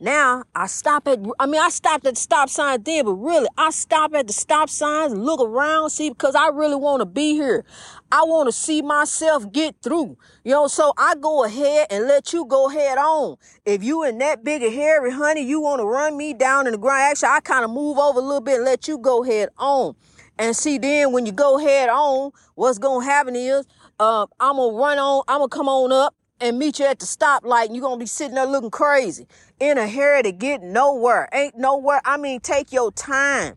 now 0.00 0.45
I 0.55 0.69
stop 0.69 1.09
at, 1.09 1.19
I 1.40 1.47
mean, 1.47 1.61
I 1.61 1.71
stopped 1.71 2.07
at 2.07 2.14
the 2.14 2.21
stop 2.21 2.49
sign 2.49 2.83
then, 2.83 3.05
but 3.05 3.14
really, 3.14 3.49
I 3.57 3.71
stop 3.71 4.14
at 4.14 4.28
the 4.28 4.33
stop 4.33 4.71
signs, 4.71 5.12
look 5.12 5.40
around, 5.40 5.90
see, 5.90 6.11
because 6.11 6.37
I 6.37 6.49
really 6.49 6.76
want 6.76 7.00
to 7.00 7.07
be 7.07 7.33
here. 7.33 7.64
I 8.12 8.23
want 8.23 8.47
to 8.49 8.52
see 8.52 8.81
myself 8.81 9.50
get 9.50 9.75
through. 9.83 10.17
You 10.45 10.52
know, 10.52 10.69
so 10.69 10.93
I 10.97 11.17
go 11.17 11.45
ahead 11.45 11.88
and 11.90 12.07
let 12.07 12.33
you 12.33 12.45
go 12.47 12.69
head 12.69 12.97
on. 12.97 13.37
If 13.64 13.83
you 13.83 14.05
in 14.05 14.19
that 14.19 14.45
big 14.45 14.62
a 14.62 14.71
hairy, 14.71 15.11
honey, 15.11 15.43
you 15.43 15.61
want 15.61 15.81
to 15.81 15.85
run 15.85 16.17
me 16.17 16.33
down 16.33 16.67
in 16.67 16.73
the 16.73 16.78
ground. 16.78 17.02
Actually, 17.11 17.31
I 17.31 17.40
kind 17.40 17.64
of 17.64 17.71
move 17.71 17.99
over 17.99 18.21
a 18.21 18.23
little 18.23 18.40
bit 18.40 18.57
and 18.57 18.64
let 18.64 18.87
you 18.87 18.99
go 18.99 19.23
head 19.23 19.49
on. 19.59 19.97
And 20.38 20.55
see, 20.55 20.78
then 20.78 21.12
when 21.12 21.26
you 21.26 21.33
go 21.33 21.59
head 21.59 21.88
on, 21.88 22.31
what's 22.55 22.78
going 22.78 23.05
to 23.05 23.11
happen 23.11 23.35
is, 23.35 23.67
uh, 23.99 24.26
I'm 24.38 24.57
going 24.57 24.73
to 24.73 24.78
run 24.78 24.99
on, 24.99 25.25
I'm 25.26 25.38
going 25.38 25.50
to 25.50 25.57
come 25.57 25.69
on 25.69 25.90
up 25.90 26.14
and 26.40 26.59
meet 26.59 26.78
you 26.78 26.87
at 26.87 26.99
the 27.00 27.07
stoplight 27.07 27.67
and 27.67 27.75
you're 27.75 27.83
going 27.83 27.99
to 27.99 28.02
be 28.02 28.07
sitting 28.07 28.37
there 28.37 28.47
looking 28.47 28.71
crazy 28.71 29.26
in 29.61 29.79
a 29.79 29.88
hurry 29.88 30.23
to 30.23 30.33
get 30.33 30.62
nowhere. 30.62 31.29
Ain't 31.33 31.57
nowhere. 31.57 32.00
I 32.05 32.17
mean, 32.17 32.41
take 32.41 32.73
your 32.73 32.93
time. 32.93 33.57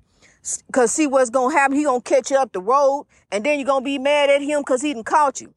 Cause 0.71 0.91
see 0.91 1.05
what's 1.05 1.29
to 1.51 1.57
happen. 1.57 1.77
He 1.77 1.83
to 1.83 2.01
catch 2.03 2.31
you 2.31 2.37
up 2.37 2.51
the 2.51 2.61
road 2.61 3.05
and 3.31 3.43
then 3.43 3.59
you're 3.59 3.67
to 3.81 3.85
be 3.85 3.99
mad 3.99 4.29
at 4.29 4.41
him 4.41 4.63
cause 4.63 4.81
he 4.81 4.93
didn't 4.93 5.05
caught 5.05 5.39
you. 5.39 5.53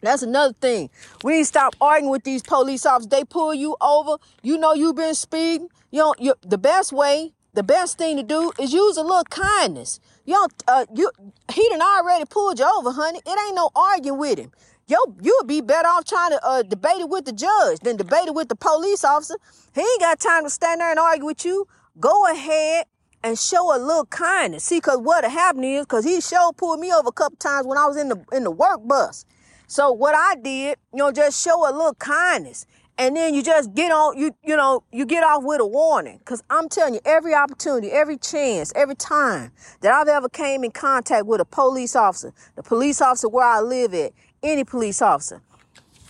That's 0.00 0.22
another 0.22 0.54
thing. 0.54 0.90
We 1.22 1.34
need 1.34 1.38
to 1.40 1.44
stop 1.44 1.74
arguing 1.80 2.10
with 2.10 2.24
these 2.24 2.42
police 2.42 2.86
officers. 2.86 3.08
They 3.08 3.24
pull 3.24 3.52
you 3.52 3.76
over. 3.80 4.16
You 4.42 4.56
know 4.56 4.72
you've 4.72 4.96
been 4.96 5.14
speeding. 5.14 5.68
You 5.90 6.00
know, 6.00 6.14
you, 6.18 6.34
the 6.42 6.58
best 6.58 6.92
way, 6.92 7.32
the 7.54 7.62
best 7.62 7.98
thing 7.98 8.16
to 8.16 8.22
do 8.22 8.52
is 8.60 8.72
use 8.72 8.96
a 8.96 9.02
little 9.02 9.24
kindness. 9.24 10.00
You 10.24 10.34
know, 10.34 10.48
uh, 10.68 10.86
you, 10.94 11.10
he 11.52 11.68
done 11.70 11.82
already 11.82 12.24
pulled 12.26 12.58
you 12.58 12.66
over, 12.66 12.92
honey. 12.92 13.20
It 13.26 13.38
ain't 13.46 13.56
no 13.56 13.70
arguing 13.74 14.18
with 14.18 14.38
him 14.38 14.52
yo, 14.88 14.96
you 15.22 15.36
would 15.38 15.46
be 15.46 15.60
better 15.60 15.86
off 15.86 16.04
trying 16.04 16.30
to 16.30 16.44
uh, 16.44 16.62
debate 16.62 16.98
it 16.98 17.08
with 17.08 17.26
the 17.26 17.32
judge 17.32 17.78
than 17.80 17.96
debate 17.96 18.26
it 18.26 18.34
with 18.34 18.48
the 18.48 18.56
police 18.56 19.04
officer. 19.04 19.36
He 19.74 19.82
ain't 19.82 20.00
got 20.00 20.18
time 20.18 20.44
to 20.44 20.50
stand 20.50 20.80
there 20.80 20.90
and 20.90 20.98
argue 20.98 21.26
with 21.26 21.44
you. 21.44 21.68
Go 22.00 22.30
ahead 22.30 22.86
and 23.22 23.38
show 23.38 23.76
a 23.76 23.78
little 23.78 24.06
kindness. 24.06 24.64
See, 24.64 24.80
cause 24.80 24.98
what 24.98 25.24
happened 25.24 25.66
is, 25.66 25.86
cause 25.86 26.04
he 26.04 26.20
sure 26.20 26.52
pulled 26.52 26.80
me 26.80 26.92
over 26.92 27.08
a 27.08 27.12
couple 27.12 27.36
times 27.36 27.66
when 27.66 27.78
I 27.78 27.86
was 27.86 27.96
in 27.96 28.08
the 28.08 28.24
in 28.32 28.44
the 28.44 28.50
work 28.50 28.80
bus. 28.86 29.26
So 29.66 29.92
what 29.92 30.14
I 30.14 30.36
did, 30.36 30.78
you 30.92 30.98
know, 30.98 31.12
just 31.12 31.44
show 31.44 31.68
a 31.68 31.72
little 31.72 31.94
kindness 31.94 32.66
and 32.98 33.16
then 33.16 33.32
you 33.32 33.42
just 33.42 33.74
get 33.74 33.92
on 33.92 34.18
you 34.18 34.34
you 34.44 34.56
know 34.56 34.82
you 34.92 35.06
get 35.06 35.24
off 35.24 35.42
with 35.44 35.60
a 35.60 35.66
warning 35.66 36.18
because 36.18 36.42
i'm 36.50 36.68
telling 36.68 36.94
you 36.94 37.00
every 37.04 37.32
opportunity 37.34 37.90
every 37.90 38.18
chance 38.18 38.72
every 38.74 38.96
time 38.96 39.52
that 39.80 39.92
i've 39.92 40.08
ever 40.08 40.28
came 40.28 40.64
in 40.64 40.70
contact 40.70 41.26
with 41.26 41.40
a 41.40 41.44
police 41.44 41.96
officer 41.96 42.32
the 42.56 42.62
police 42.62 43.00
officer 43.00 43.28
where 43.28 43.46
i 43.46 43.60
live 43.60 43.94
at 43.94 44.12
any 44.42 44.64
police 44.64 45.02
officer 45.02 45.40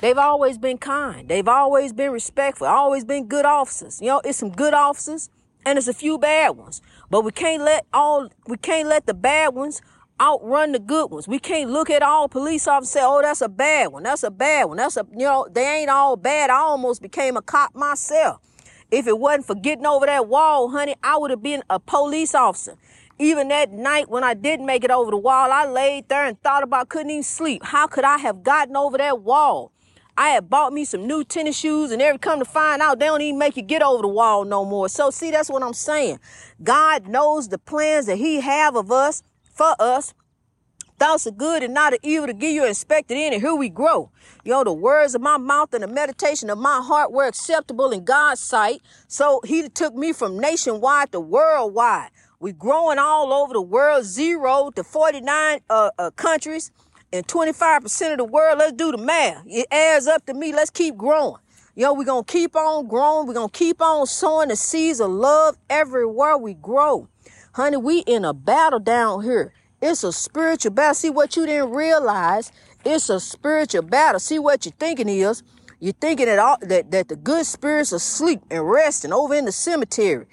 they've 0.00 0.18
always 0.18 0.58
been 0.58 0.78
kind 0.78 1.28
they've 1.28 1.48
always 1.48 1.92
been 1.92 2.10
respectful 2.10 2.66
always 2.66 3.04
been 3.04 3.26
good 3.26 3.44
officers 3.44 4.00
you 4.00 4.08
know 4.08 4.20
it's 4.24 4.38
some 4.38 4.50
good 4.50 4.74
officers 4.74 5.30
and 5.64 5.78
it's 5.78 5.88
a 5.88 5.94
few 5.94 6.18
bad 6.18 6.50
ones 6.50 6.80
but 7.10 7.24
we 7.24 7.32
can't 7.32 7.62
let 7.62 7.86
all 7.92 8.28
we 8.46 8.56
can't 8.56 8.88
let 8.88 9.06
the 9.06 9.14
bad 9.14 9.54
ones 9.54 9.80
outrun 10.20 10.72
the 10.72 10.78
good 10.78 11.10
ones. 11.10 11.28
We 11.28 11.38
can't 11.38 11.70
look 11.70 11.90
at 11.90 12.02
all 12.02 12.28
police 12.28 12.66
officers 12.66 12.96
and 12.96 13.00
say, 13.02 13.06
oh, 13.06 13.22
that's 13.22 13.40
a 13.40 13.48
bad 13.48 13.92
one. 13.92 14.02
That's 14.02 14.22
a 14.22 14.30
bad 14.30 14.64
one. 14.64 14.76
That's 14.78 14.96
a, 14.96 15.06
you 15.12 15.24
know, 15.24 15.46
they 15.50 15.80
ain't 15.80 15.90
all 15.90 16.16
bad. 16.16 16.50
I 16.50 16.56
almost 16.56 17.02
became 17.02 17.36
a 17.36 17.42
cop 17.42 17.74
myself. 17.74 18.40
If 18.90 19.06
it 19.06 19.18
wasn't 19.18 19.46
for 19.46 19.54
getting 19.54 19.86
over 19.86 20.06
that 20.06 20.28
wall, 20.28 20.70
honey, 20.70 20.94
I 21.02 21.18
would 21.18 21.30
have 21.30 21.42
been 21.42 21.62
a 21.68 21.78
police 21.78 22.34
officer. 22.34 22.74
Even 23.18 23.48
that 23.48 23.72
night 23.72 24.08
when 24.08 24.22
I 24.22 24.34
didn't 24.34 24.66
make 24.66 24.84
it 24.84 24.90
over 24.90 25.10
the 25.10 25.16
wall, 25.16 25.50
I 25.50 25.66
laid 25.66 26.08
there 26.08 26.24
and 26.24 26.40
thought 26.40 26.62
about 26.62 26.88
couldn't 26.88 27.10
even 27.10 27.22
sleep. 27.24 27.64
How 27.64 27.88
could 27.88 28.04
I 28.04 28.18
have 28.18 28.44
gotten 28.44 28.76
over 28.76 28.96
that 28.98 29.22
wall? 29.22 29.72
I 30.16 30.30
had 30.30 30.50
bought 30.50 30.72
me 30.72 30.84
some 30.84 31.06
new 31.06 31.24
tennis 31.24 31.56
shoes 31.56 31.90
and 31.90 32.02
every 32.02 32.18
come 32.18 32.38
to 32.40 32.44
find 32.44 32.82
out 32.82 32.98
they 32.98 33.06
don't 33.06 33.22
even 33.22 33.38
make 33.38 33.56
you 33.56 33.62
get 33.62 33.82
over 33.82 34.02
the 34.02 34.08
wall 34.08 34.44
no 34.44 34.64
more. 34.64 34.88
So 34.88 35.10
see, 35.10 35.30
that's 35.30 35.50
what 35.50 35.62
I'm 35.62 35.74
saying. 35.74 36.18
God 36.62 37.08
knows 37.08 37.48
the 37.48 37.58
plans 37.58 38.06
that 38.06 38.18
he 38.18 38.40
have 38.40 38.76
of 38.76 38.90
us 38.90 39.22
for 39.52 39.74
us. 39.78 40.14
Thoughts 40.98 41.28
are 41.28 41.32
good 41.32 41.62
and 41.62 41.72
not 41.72 41.92
of 41.92 42.00
evil 42.02 42.26
to 42.26 42.32
give 42.32 42.52
you 42.52 42.66
expected 42.66 43.16
in, 43.16 43.32
and 43.32 43.40
here 43.40 43.54
we 43.54 43.68
grow. 43.68 44.10
You 44.42 44.50
know, 44.50 44.64
the 44.64 44.72
words 44.72 45.14
of 45.14 45.22
my 45.22 45.36
mouth 45.36 45.72
and 45.72 45.84
the 45.84 45.88
meditation 45.88 46.50
of 46.50 46.58
my 46.58 46.80
heart 46.82 47.12
were 47.12 47.26
acceptable 47.26 47.92
in 47.92 48.04
God's 48.04 48.40
sight. 48.40 48.82
So 49.06 49.40
he 49.44 49.68
took 49.68 49.94
me 49.94 50.12
from 50.12 50.40
nationwide 50.40 51.12
to 51.12 51.20
worldwide. 51.20 52.10
We 52.40 52.52
growing 52.52 53.00
all 53.00 53.32
over 53.32 53.52
the 53.52 53.60
world, 53.60 54.04
zero 54.04 54.70
to 54.76 54.84
49 54.84 55.60
uh, 55.68 55.90
uh, 55.98 56.10
countries 56.12 56.70
and 57.12 57.26
25% 57.26 58.12
of 58.12 58.18
the 58.18 58.24
world. 58.24 58.60
Let's 58.60 58.74
do 58.74 58.92
the 58.92 58.98
math. 58.98 59.42
It 59.44 59.66
adds 59.72 60.06
up 60.06 60.24
to 60.26 60.34
me. 60.34 60.52
Let's 60.52 60.70
keep 60.70 60.96
growing. 60.96 61.42
Yo, 61.74 61.92
we're 61.92 62.04
going 62.04 62.24
to 62.24 62.32
keep 62.32 62.54
on 62.54 62.86
growing. 62.86 63.26
We're 63.26 63.34
going 63.34 63.50
to 63.50 63.58
keep 63.58 63.82
on 63.82 64.06
sowing 64.06 64.50
the 64.50 64.56
seeds 64.56 65.00
of 65.00 65.10
love 65.10 65.56
everywhere 65.68 66.38
we 66.38 66.54
grow. 66.54 67.08
Honey, 67.54 67.76
we 67.76 68.00
in 68.00 68.24
a 68.24 68.32
battle 68.32 68.78
down 68.78 69.24
here. 69.24 69.52
It's 69.82 70.04
a 70.04 70.12
spiritual 70.12 70.70
battle. 70.70 70.94
See 70.94 71.10
what 71.10 71.34
you 71.34 71.44
didn't 71.44 71.72
realize? 71.72 72.52
It's 72.84 73.10
a 73.10 73.18
spiritual 73.18 73.82
battle. 73.82 74.20
See 74.20 74.38
what 74.38 74.64
you're 74.64 74.74
thinking 74.78 75.08
is. 75.08 75.42
You're 75.80 75.92
thinking 75.92 76.26
that 76.26 76.38
all 76.40 76.56
that, 76.60 76.90
that 76.90 77.08
the 77.08 77.16
good 77.16 77.46
spirits 77.46 77.92
are 77.92 77.96
asleep 77.96 78.40
and 78.50 78.68
resting 78.68 79.12
over 79.12 79.34
in 79.34 79.44
the 79.44 79.52
cemetery. 79.52 80.26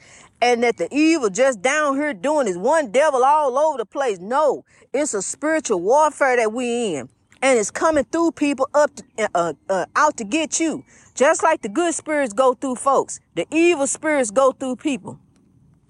And 0.46 0.62
that 0.62 0.78
the 0.78 0.88
evil 0.92 1.32
just 1.32 1.64
down 1.64 1.96
here 1.96 2.14
doing 2.14 2.48
is 2.48 2.56
one 2.56 2.92
devil 2.92 3.24
all 3.24 3.58
over 3.58 3.80
the 3.80 3.86
place. 3.86 4.20
No, 4.20 4.64
it's 4.94 5.16
a 5.16 5.24
spiritual 5.24 5.82
warfare 5.82 6.36
that 6.36 6.54
we 6.54 6.98
in. 6.98 7.10
And 7.42 7.58
it's 7.58 7.72
coming 7.72 8.04
through 8.04 8.34
people 8.34 8.70
up 8.76 8.92
to, 8.94 9.04
uh, 9.34 9.54
uh, 9.68 9.86
out 9.96 10.18
to 10.18 10.24
get 10.24 10.60
you. 10.60 10.86
Just 11.16 11.42
like 11.42 11.64
the 11.64 11.70
good 11.70 11.96
spirits 11.96 12.32
go 12.32 12.54
through 12.54 12.76
folks. 12.76 13.20
The 13.34 13.48
evil 13.50 13.88
spirits 13.88 14.30
go 14.30 14.52
through 14.52 14.76
people. 14.76 15.18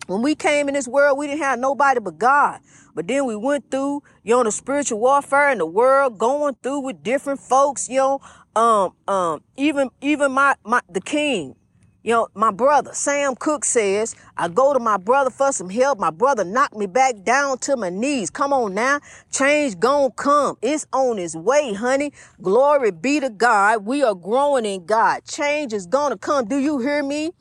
When 0.07 0.21
we 0.21 0.35
came 0.35 0.69
in 0.69 0.74
this 0.74 0.88
world, 0.88 1.17
we 1.17 1.27
didn't 1.27 1.41
have 1.41 1.59
nobody 1.59 2.00
but 2.00 2.17
God. 2.17 2.62
But 2.93 3.09
then 3.09 3.25
we 3.25 3.35
went 3.35 3.69
through, 3.69 4.03
you 4.24 4.38
know, 4.38 4.43
the 4.45 4.53
spiritual 4.53 5.00
warfare 5.00 5.50
in 5.50 5.57
the 5.57 5.65
world, 5.65 6.17
going 6.17 6.55
through 6.63 6.79
with 6.79 7.03
different 7.03 7.41
folks, 7.41 7.89
you 7.89 7.97
know, 7.97 8.21
um, 8.55 8.93
um, 9.05 9.43
even, 9.57 9.89
even 10.00 10.31
my, 10.31 10.55
my, 10.63 10.79
the 10.89 11.01
king, 11.01 11.57
you 12.05 12.12
know, 12.12 12.27
my 12.35 12.51
brother, 12.51 12.93
Sam 12.93 13.33
Cooke 13.35 13.65
says, 13.65 14.15
I 14.38 14.47
go 14.47 14.74
to 14.74 14.79
my 14.79 14.97
brother 14.97 15.31
for 15.31 15.51
some 15.51 15.71
help. 15.71 15.97
My 15.97 16.12
brother 16.12 16.43
knocked 16.43 16.75
me 16.75 16.85
back 16.85 17.24
down 17.24 17.57
to 17.59 17.75
my 17.75 17.89
knees. 17.89 18.29
Come 18.29 18.53
on 18.53 18.75
now. 18.75 19.00
Change 19.31 19.79
gonna 19.79 20.12
come. 20.12 20.55
It's 20.62 20.85
on 20.93 21.17
its 21.17 21.35
way, 21.35 21.74
honey. 21.74 22.13
Glory 22.43 22.91
be 22.91 23.19
to 23.21 23.31
God. 23.31 23.88
We 23.88 24.03
are 24.03 24.13
growing 24.13 24.65
in 24.65 24.85
God. 24.85 25.25
Change 25.25 25.74
is 25.74 25.88
gonna 25.88 26.15
come. 26.15 26.45
Do 26.45 26.59
you 26.59 26.77
hear 26.77 27.01
me? 27.01 27.31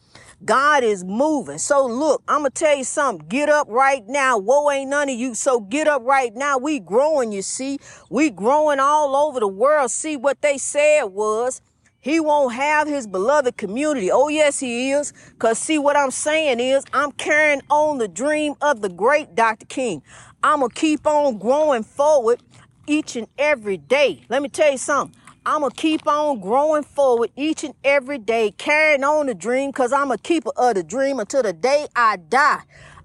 God 0.42 0.82
is 0.82 1.04
moving. 1.04 1.58
So 1.58 1.86
look, 1.86 2.22
I'm 2.26 2.38
gonna 2.38 2.50
tell 2.50 2.74
you 2.74 2.84
something. 2.84 3.28
Get 3.28 3.50
up 3.50 3.66
right 3.68 4.02
now. 4.06 4.38
Woe 4.38 4.70
ain't 4.70 4.88
none 4.88 5.10
of 5.10 5.14
you. 5.14 5.34
So 5.34 5.60
get 5.60 5.86
up 5.88 6.00
right 6.06 6.34
now. 6.34 6.56
We 6.56 6.80
growing, 6.80 7.32
you 7.32 7.42
see. 7.42 7.78
We 8.08 8.30
growing 8.30 8.80
all 8.80 9.14
over 9.14 9.40
the 9.40 9.48
world. 9.48 9.90
See 9.90 10.16
what 10.16 10.40
they 10.40 10.56
said 10.56 11.04
was 11.04 11.60
he 12.04 12.20
won't 12.20 12.52
have 12.52 12.86
his 12.86 13.06
beloved 13.06 13.56
community. 13.56 14.10
Oh, 14.12 14.28
yes, 14.28 14.60
he 14.60 14.90
is. 14.90 15.14
Because, 15.30 15.58
see, 15.58 15.78
what 15.78 15.96
I'm 15.96 16.10
saying 16.10 16.60
is, 16.60 16.84
I'm 16.92 17.12
carrying 17.12 17.62
on 17.70 17.96
the 17.96 18.08
dream 18.08 18.56
of 18.60 18.82
the 18.82 18.90
great 18.90 19.34
Dr. 19.34 19.64
King. 19.64 20.02
I'm 20.42 20.60
going 20.60 20.70
to 20.70 20.78
keep 20.78 21.06
on 21.06 21.38
growing 21.38 21.82
forward 21.82 22.42
each 22.86 23.16
and 23.16 23.26
every 23.38 23.78
day. 23.78 24.26
Let 24.28 24.42
me 24.42 24.50
tell 24.50 24.70
you 24.70 24.76
something. 24.76 25.18
I'm 25.46 25.60
going 25.60 25.72
to 25.72 25.76
keep 25.80 26.06
on 26.06 26.40
growing 26.40 26.82
forward 26.82 27.30
each 27.36 27.64
and 27.64 27.74
every 27.82 28.18
day, 28.18 28.50
carrying 28.50 29.02
on 29.02 29.24
the 29.24 29.34
dream 29.34 29.70
because 29.70 29.90
I'm 29.90 30.10
a 30.10 30.18
keeper 30.18 30.50
of 30.56 30.74
the 30.74 30.82
dream 30.82 31.18
until 31.18 31.42
the 31.42 31.54
day 31.54 31.86
I 31.96 32.16
die. 32.16 32.60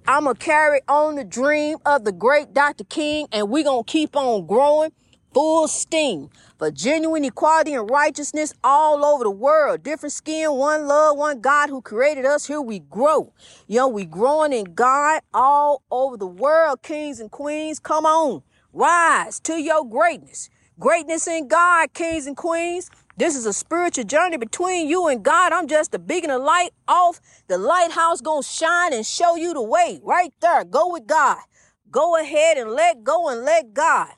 I'm 0.08 0.26
going 0.26 0.36
to 0.36 0.42
carry 0.42 0.82
on 0.90 1.16
the 1.16 1.24
dream 1.24 1.78
of 1.86 2.04
the 2.04 2.12
great 2.12 2.54
Dr. 2.54 2.84
King 2.84 3.28
and 3.32 3.50
we're 3.50 3.64
going 3.64 3.86
to 3.86 3.90
keep 3.92 4.18
on 4.18 4.46
growing 4.46 4.92
full 5.34 5.68
steam 5.68 6.30
for 6.58 6.72
genuine 6.72 7.26
equality 7.26 7.74
and 7.74 7.90
righteousness 7.90 8.54
all 8.64 9.06
over 9.06 9.24
the 9.24 9.32
world. 9.32 9.84
Different 9.84 10.14
skin, 10.14 10.54
one 10.54 10.88
love, 10.88 11.18
one 11.18 11.42
God 11.42 11.70
who 11.70 11.82
created 11.82 12.26
us. 12.26 12.48
Here 12.48 12.62
we 12.62 12.80
grow. 12.80 13.34
You 13.68 13.78
know, 13.80 13.88
we 13.88 14.06
growing 14.06 14.54
in 14.54 14.74
God 14.74 15.22
all 15.34 15.84
over 15.92 16.18
the 16.18 16.28
world. 16.28 16.82
Kings 16.82 17.20
and 17.20 17.32
queens, 17.32 17.80
come 17.80 18.06
on. 18.06 18.44
Rise 18.74 19.40
to 19.42 19.62
your 19.62 19.86
greatness. 19.86 20.50
Greatness 20.80 21.28
in 21.28 21.48
God, 21.48 21.94
kings 21.94 22.28
and 22.28 22.38
queens. 22.38 22.90
This 23.18 23.36
is 23.36 23.46
a 23.46 23.52
spiritual 23.52 24.06
journey 24.06 24.38
between 24.38 24.88
you 24.88 25.08
and 25.08 25.24
God. 25.24 25.52
I'm 25.52 25.68
just 25.68 25.92
the 25.92 26.00
beacon 26.00 26.30
of 26.30 26.42
light 26.42 26.72
off. 26.88 27.20
The 27.50 27.58
lighthouse 27.58 28.22
gonna 28.22 28.44
shine 28.44 28.94
and 28.94 29.06
show 29.06 29.36
you 29.36 29.54
the 29.54 29.62
way 29.62 30.00
right 30.04 30.34
there. 30.40 30.64
Go 30.64 30.94
with 30.94 31.06
God. 31.06 31.40
Go 31.92 32.18
ahead 32.18 32.58
and 32.58 32.72
let 32.72 33.04
go 33.04 33.28
and 33.28 33.44
let 33.44 33.74
God. 33.74 34.10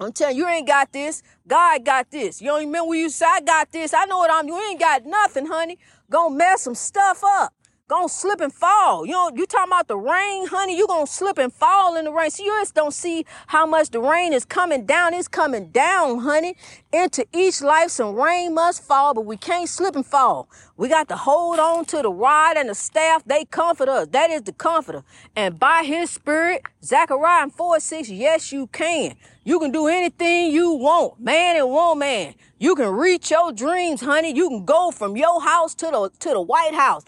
I'm 0.00 0.12
telling 0.12 0.36
you, 0.36 0.44
you 0.44 0.48
ain't 0.50 0.66
got 0.66 0.92
this. 0.92 1.22
God 1.46 1.84
got 1.84 2.10
this. 2.10 2.40
You 2.40 2.48
don't 2.48 2.60
remember 2.60 2.90
when 2.90 3.00
you 3.00 3.10
say, 3.10 3.26
I 3.26 3.40
got 3.40 3.72
this. 3.72 3.94
I 3.94 4.04
know 4.04 4.18
what 4.18 4.30
I'm, 4.30 4.46
you 4.46 4.60
ain't 4.60 4.80
got 4.80 5.06
nothing, 5.06 5.46
honey. 5.46 5.78
Gonna 6.10 6.34
mess 6.34 6.62
some 6.62 6.74
stuff 6.74 7.22
up 7.24 7.55
gonna 7.88 8.08
slip 8.08 8.40
and 8.40 8.52
fall. 8.52 9.06
You 9.06 9.12
know, 9.12 9.30
you 9.34 9.46
talking 9.46 9.70
about 9.70 9.86
the 9.86 9.96
rain, 9.96 10.46
honey, 10.48 10.76
you 10.76 10.88
gonna 10.88 11.06
slip 11.06 11.38
and 11.38 11.52
fall 11.52 11.96
in 11.96 12.04
the 12.06 12.12
rain. 12.12 12.30
So 12.30 12.44
you 12.44 12.50
just 12.58 12.74
don't 12.74 12.92
see 12.92 13.24
how 13.46 13.64
much 13.64 13.90
the 13.90 14.00
rain 14.00 14.32
is 14.32 14.44
coming 14.44 14.86
down. 14.86 15.14
It's 15.14 15.28
coming 15.28 15.70
down, 15.70 16.18
honey. 16.18 16.56
Into 16.92 17.24
each 17.32 17.62
life, 17.62 17.90
some 17.90 18.16
rain 18.16 18.54
must 18.54 18.82
fall, 18.82 19.14
but 19.14 19.24
we 19.24 19.36
can't 19.36 19.68
slip 19.68 19.94
and 19.94 20.04
fall. 20.04 20.48
We 20.76 20.88
got 20.88 21.08
to 21.08 21.16
hold 21.16 21.60
on 21.60 21.84
to 21.86 22.02
the 22.02 22.10
rod 22.10 22.56
and 22.56 22.68
the 22.68 22.74
staff. 22.74 23.22
They 23.24 23.44
comfort 23.44 23.88
us. 23.88 24.08
That 24.08 24.30
is 24.30 24.42
the 24.42 24.52
comforter. 24.52 25.04
And 25.36 25.58
by 25.58 25.84
his 25.84 26.10
spirit, 26.10 26.62
Zechariah 26.82 27.50
4 27.50 27.78
6, 27.78 28.08
yes, 28.10 28.50
you 28.50 28.66
can. 28.68 29.14
You 29.44 29.60
can 29.60 29.70
do 29.70 29.86
anything 29.86 30.50
you 30.50 30.72
want, 30.72 31.20
man 31.20 31.56
and 31.56 31.70
woman. 31.70 32.34
You 32.58 32.74
can 32.74 32.88
reach 32.90 33.30
your 33.30 33.52
dreams, 33.52 34.00
honey. 34.00 34.34
You 34.34 34.48
can 34.48 34.64
go 34.64 34.90
from 34.90 35.16
your 35.16 35.40
house 35.40 35.72
to 35.76 35.86
the 35.86 36.10
to 36.18 36.30
the 36.30 36.40
White 36.40 36.74
House. 36.74 37.04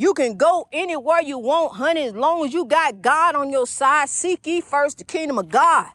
You 0.00 0.14
can 0.14 0.38
go 0.38 0.66
anywhere 0.72 1.20
you 1.20 1.36
want, 1.36 1.74
honey, 1.74 2.04
as 2.04 2.14
long 2.14 2.42
as 2.46 2.54
you 2.54 2.64
got 2.64 3.02
God 3.02 3.34
on 3.34 3.50
your 3.50 3.66
side. 3.66 4.08
Seek 4.08 4.46
ye 4.46 4.62
first 4.62 4.96
the 4.96 5.04
kingdom 5.04 5.38
of 5.38 5.50
God. 5.50 5.88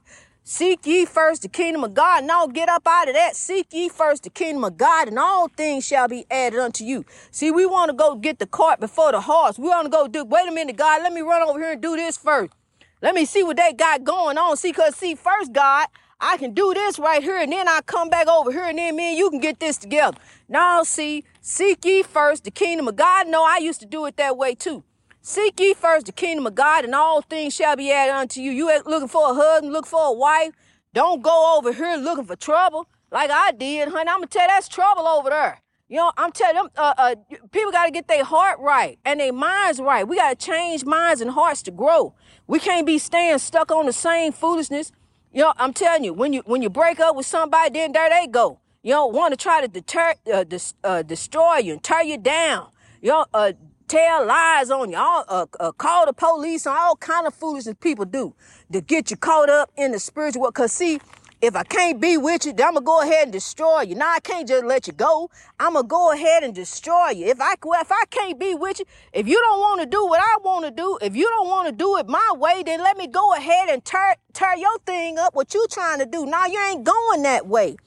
Seek 0.43 0.85
ye 0.85 1.05
first 1.05 1.41
the 1.41 1.47
kingdom 1.47 1.83
of 1.83 1.95
God. 1.95 2.23
Now 2.23 2.45
get 2.45 2.69
up 2.69 2.83
out 2.85 3.07
of 3.07 3.15
that. 3.15 3.35
Seek 3.35 3.73
ye 3.73 3.89
first 3.89 4.21
the 4.21 4.29
kingdom 4.29 4.63
of 4.63 4.77
God, 4.77 5.07
and 5.07 5.17
all 5.17 5.47
things 5.47 5.87
shall 5.87 6.07
be 6.07 6.27
added 6.29 6.59
unto 6.59 6.85
you. 6.85 7.03
See, 7.31 7.49
we 7.49 7.65
want 7.65 7.89
to 7.89 7.97
go 7.97 8.13
get 8.13 8.37
the 8.37 8.45
cart 8.45 8.79
before 8.79 9.11
the 9.11 9.21
horse. 9.21 9.57
We 9.57 9.69
want 9.69 9.85
to 9.85 9.89
go 9.89 10.07
do, 10.07 10.23
wait 10.23 10.47
a 10.47 10.51
minute, 10.51 10.77
God, 10.77 11.01
let 11.01 11.11
me 11.11 11.21
run 11.21 11.41
over 11.41 11.57
here 11.57 11.71
and 11.71 11.81
do 11.81 11.95
this 11.95 12.15
first. 12.15 12.53
Let 13.01 13.15
me 13.15 13.25
see 13.25 13.41
what 13.41 13.57
they 13.57 13.73
got 13.73 14.03
going 14.03 14.37
on. 14.37 14.55
See, 14.57 14.69
because 14.69 14.95
see, 14.95 15.15
first, 15.15 15.51
God, 15.51 15.87
I 16.19 16.37
can 16.37 16.53
do 16.53 16.75
this 16.75 16.99
right 16.99 17.23
here, 17.23 17.37
and 17.37 17.51
then 17.51 17.67
I 17.67 17.81
come 17.81 18.09
back 18.09 18.27
over 18.27 18.51
here, 18.51 18.65
and 18.65 18.77
then 18.77 18.95
me 18.95 19.09
and 19.09 19.17
you 19.17 19.31
can 19.31 19.39
get 19.39 19.59
this 19.59 19.77
together. 19.77 20.17
Now, 20.47 20.83
see, 20.83 21.23
seek 21.45 21.85
ye 21.85 22.01
first 22.01 22.43
the 22.43 22.49
kingdom 22.49 22.87
of 22.87 22.95
God. 22.95 23.27
No, 23.27 23.43
I 23.43 23.57
used 23.57 23.79
to 23.81 23.85
do 23.85 24.05
it 24.07 24.17
that 24.17 24.35
way 24.35 24.55
too. 24.55 24.83
Seek 25.21 25.59
ye 25.59 25.75
first 25.75 26.07
the 26.07 26.11
kingdom 26.11 26.47
of 26.47 26.55
God, 26.55 26.85
and 26.85 26.95
all 26.95 27.21
things 27.21 27.53
shall 27.53 27.75
be 27.75 27.91
added 27.91 28.13
unto 28.13 28.41
you. 28.41 28.51
You 28.51 28.65
looking 28.85 29.07
for 29.07 29.29
a 29.29 29.33
husband, 29.35 29.71
look 29.71 29.85
for 29.85 30.07
a 30.07 30.11
wife. 30.11 30.53
Don't 30.93 31.21
go 31.21 31.55
over 31.55 31.71
here 31.71 31.97
looking 31.97 32.25
for 32.25 32.35
trouble 32.35 32.89
like 33.11 33.29
I 33.29 33.51
did, 33.51 33.89
honey. 33.89 34.09
I'm 34.09 34.17
gonna 34.17 34.27
tell 34.27 34.41
you 34.41 34.47
that's 34.47 34.67
trouble 34.67 35.07
over 35.07 35.29
there. 35.29 35.61
You 35.87 35.97
know, 35.97 36.11
I'm 36.17 36.31
telling 36.31 36.55
them, 36.55 36.69
uh, 36.75 36.93
uh, 36.97 37.15
people 37.51 37.71
got 37.71 37.85
to 37.85 37.91
get 37.91 38.07
their 38.07 38.23
heart 38.23 38.59
right 38.59 38.97
and 39.05 39.19
their 39.19 39.31
minds 39.31 39.79
right. 39.79 40.07
We 40.07 40.15
got 40.15 40.39
to 40.39 40.43
change 40.43 40.83
minds 40.83 41.21
and 41.21 41.29
hearts 41.29 41.61
to 41.63 41.71
grow. 41.71 42.15
We 42.47 42.57
can't 42.57 42.87
be 42.87 42.97
staying 42.97 43.37
stuck 43.37 43.71
on 43.71 43.85
the 43.85 43.93
same 43.93 44.31
foolishness 44.31 44.91
you 45.35 45.41
know, 45.41 45.51
I'm 45.57 45.73
telling 45.73 46.05
you, 46.05 46.13
when 46.13 46.31
you 46.31 46.43
when 46.45 46.61
you 46.61 46.69
break 46.69 47.01
up 47.01 47.13
with 47.13 47.25
somebody, 47.25 47.71
then 47.77 47.91
there 47.91 48.09
they 48.09 48.25
go. 48.25 48.61
You 48.85 48.91
don't 48.91 49.15
want 49.15 49.31
to 49.31 49.35
try 49.35 49.61
to 49.61 49.67
deter, 49.67 50.13
uh, 50.31 50.43
dis, 50.43 50.75
uh, 50.83 51.01
destroy 51.01 51.57
you 51.57 51.73
and 51.73 51.81
tear 51.81 52.03
you 52.03 52.19
down. 52.19 52.67
You 53.01 53.09
know, 53.09 53.25
uh, 53.33 53.53
tell 53.87 54.27
lies 54.27 54.69
on 54.69 54.91
you, 54.91 54.97
all, 54.97 55.25
uh, 55.27 55.47
uh, 55.59 55.71
call 55.71 56.05
the 56.05 56.13
police 56.13 56.67
and 56.67 56.77
all 56.77 56.95
kind 56.95 57.25
of 57.25 57.33
foolishness 57.33 57.75
people 57.79 58.05
do 58.05 58.35
to 58.71 58.81
get 58.81 59.09
you 59.09 59.17
caught 59.17 59.49
up 59.49 59.71
in 59.75 59.91
the 59.91 59.97
spiritual 59.99 60.43
world. 60.43 60.53
Cause 60.53 60.71
see, 60.71 60.99
if 61.41 61.55
I 61.55 61.63
can't 61.63 61.99
be 61.99 62.15
with 62.17 62.45
you, 62.45 62.53
then 62.53 62.67
I'm 62.67 62.73
gonna 62.75 62.85
go 62.85 63.01
ahead 63.01 63.23
and 63.23 63.31
destroy 63.31 63.81
you. 63.81 63.95
Now 63.95 64.13
I 64.13 64.19
can't 64.19 64.47
just 64.47 64.63
let 64.63 64.85
you 64.85 64.93
go. 64.93 65.31
I'm 65.59 65.73
gonna 65.73 65.87
go 65.87 66.11
ahead 66.11 66.43
and 66.43 66.53
destroy 66.53 67.09
you. 67.09 67.25
If 67.25 67.41
I 67.41 67.53
if 67.53 67.91
I 67.91 68.03
can't 68.11 68.39
be 68.39 68.53
with 68.53 68.77
you, 68.77 68.85
if 69.13 69.27
you 69.27 69.41
don't 69.41 69.59
want 69.61 69.81
to 69.81 69.87
do 69.87 70.05
what 70.05 70.19
I 70.19 70.37
want 70.43 70.63
to 70.65 70.69
do, 70.69 70.99
if 71.01 71.15
you 71.15 71.27
don't 71.27 71.47
want 71.47 71.67
to 71.67 71.71
do 71.71 71.97
it 71.97 72.07
my 72.07 72.33
way, 72.35 72.61
then 72.63 72.81
let 72.81 72.97
me 72.97 73.07
go 73.07 73.33
ahead 73.33 73.67
and 73.67 73.83
tear 73.83 74.17
tear 74.33 74.55
your 74.57 74.77
thing 74.85 75.17
up. 75.17 75.33
What 75.33 75.55
you 75.55 75.65
trying 75.71 75.97
to 75.97 76.05
do? 76.05 76.27
Now 76.27 76.45
you 76.45 76.59
ain't 76.69 76.83
going 76.83 77.23
that 77.23 77.47
way. 77.47 77.77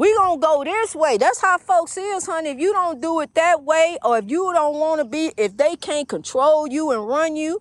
We 0.00 0.14
gonna 0.14 0.40
go 0.40 0.64
this 0.64 0.96
way. 0.96 1.18
That's 1.18 1.42
how 1.42 1.58
folks 1.58 1.98
is, 1.98 2.24
honey. 2.24 2.48
If 2.48 2.58
you 2.58 2.72
don't 2.72 3.02
do 3.02 3.20
it 3.20 3.34
that 3.34 3.64
way, 3.64 3.98
or 4.02 4.16
if 4.16 4.30
you 4.30 4.50
don't 4.54 4.78
want 4.78 5.00
to 5.00 5.04
be, 5.04 5.30
if 5.36 5.58
they 5.58 5.76
can't 5.76 6.08
control 6.08 6.66
you 6.66 6.90
and 6.92 7.06
run 7.06 7.36
you, 7.36 7.60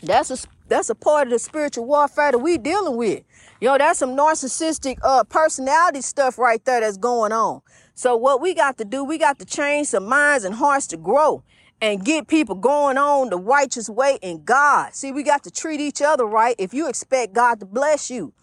that's 0.00 0.30
a 0.30 0.46
that's 0.68 0.90
a 0.90 0.94
part 0.94 1.26
of 1.26 1.32
the 1.32 1.40
spiritual 1.40 1.86
warfare 1.86 2.30
that 2.30 2.38
we 2.38 2.56
dealing 2.56 2.96
with. 2.96 3.24
You 3.60 3.66
know, 3.66 3.78
that's 3.78 3.98
some 3.98 4.16
narcissistic 4.16 4.98
uh, 5.02 5.24
personality 5.24 6.02
stuff 6.02 6.38
right 6.38 6.64
there 6.64 6.82
that's 6.82 6.96
going 6.96 7.32
on. 7.32 7.62
So 7.96 8.14
what 8.14 8.40
we 8.40 8.54
got 8.54 8.78
to 8.78 8.84
do, 8.84 9.02
we 9.02 9.18
got 9.18 9.40
to 9.40 9.44
change 9.44 9.88
some 9.88 10.06
minds 10.06 10.44
and 10.44 10.54
hearts 10.54 10.86
to 10.86 10.96
grow 10.96 11.42
and 11.82 12.04
get 12.04 12.28
people 12.28 12.54
going 12.54 12.96
on 12.96 13.28
the 13.28 13.38
righteous 13.38 13.90
way 13.90 14.20
in 14.22 14.44
God. 14.44 14.94
See, 14.94 15.10
we 15.10 15.24
got 15.24 15.42
to 15.42 15.50
treat 15.50 15.80
each 15.80 16.00
other 16.00 16.26
right 16.26 16.54
if 16.60 16.72
you 16.72 16.88
expect 16.88 17.32
God 17.32 17.58
to 17.58 17.66
bless 17.66 18.08
you. 18.08 18.34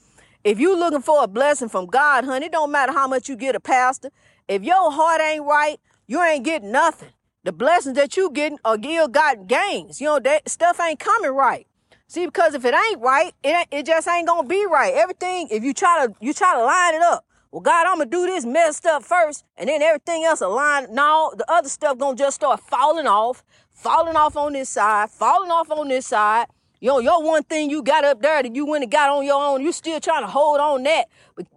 If 0.47 0.61
you 0.61 0.79
looking 0.79 1.01
for 1.01 1.25
a 1.25 1.27
blessing 1.27 1.67
from 1.67 1.87
God, 1.87 2.23
honey, 2.23 2.45
it 2.45 2.53
don't 2.53 2.71
matter 2.71 2.93
how 2.93 3.05
much 3.05 3.27
you 3.27 3.35
get 3.35 3.53
a 3.53 3.59
pastor. 3.59 4.11
If 4.47 4.63
your 4.63 4.93
heart 4.93 5.19
ain't 5.19 5.43
right, 5.43 5.77
you 6.07 6.23
ain't 6.23 6.45
getting 6.45 6.71
nothing. 6.71 7.09
The 7.43 7.51
blessings 7.51 7.97
that 7.97 8.15
you 8.15 8.31
getting 8.31 8.57
are 8.63 8.77
ill 8.81 9.09
got 9.09 9.47
gains. 9.47 9.99
You 9.99 10.07
know, 10.07 10.19
that 10.19 10.47
stuff 10.47 10.79
ain't 10.79 11.01
coming 11.01 11.31
right. 11.31 11.67
See, 12.07 12.25
because 12.25 12.53
if 12.53 12.63
it 12.63 12.73
ain't 12.73 13.01
right, 13.01 13.33
it, 13.43 13.67
it 13.71 13.85
just 13.85 14.07
ain't 14.07 14.25
gonna 14.25 14.47
be 14.47 14.65
right. 14.65 14.93
Everything, 14.93 15.49
if 15.51 15.65
you 15.65 15.73
try 15.73 16.07
to 16.07 16.15
you 16.21 16.31
try 16.31 16.55
to 16.55 16.63
line 16.63 16.95
it 16.95 17.01
up, 17.01 17.25
well, 17.51 17.59
God, 17.59 17.85
I'm 17.85 17.97
gonna 17.97 18.09
do 18.09 18.25
this 18.25 18.45
messed 18.45 18.85
up 18.85 19.03
first, 19.03 19.43
and 19.57 19.67
then 19.67 19.81
everything 19.81 20.23
else 20.23 20.39
align. 20.39 20.93
No, 20.95 21.33
the 21.37 21.43
other 21.51 21.67
stuff 21.67 21.97
gonna 21.97 22.15
just 22.15 22.37
start 22.37 22.61
falling 22.61 23.05
off, 23.05 23.43
falling 23.73 24.15
off 24.15 24.37
on 24.37 24.53
this 24.53 24.69
side, 24.69 25.09
falling 25.09 25.51
off 25.51 25.69
on 25.69 25.89
this 25.89 26.07
side. 26.07 26.47
Know, 26.81 26.99
your 26.99 27.23
one 27.23 27.43
thing 27.43 27.69
you 27.69 27.81
got 27.81 28.03
up 28.03 28.21
there 28.21 28.43
that 28.43 28.55
you 28.55 28.65
went 28.65 28.83
and 28.83 28.91
got 28.91 29.09
on 29.09 29.25
your 29.25 29.43
own, 29.43 29.61
you 29.61 29.71
still 29.71 29.99
trying 29.99 30.23
to 30.23 30.27
hold 30.27 30.59
on 30.59 30.83
that 30.83 31.05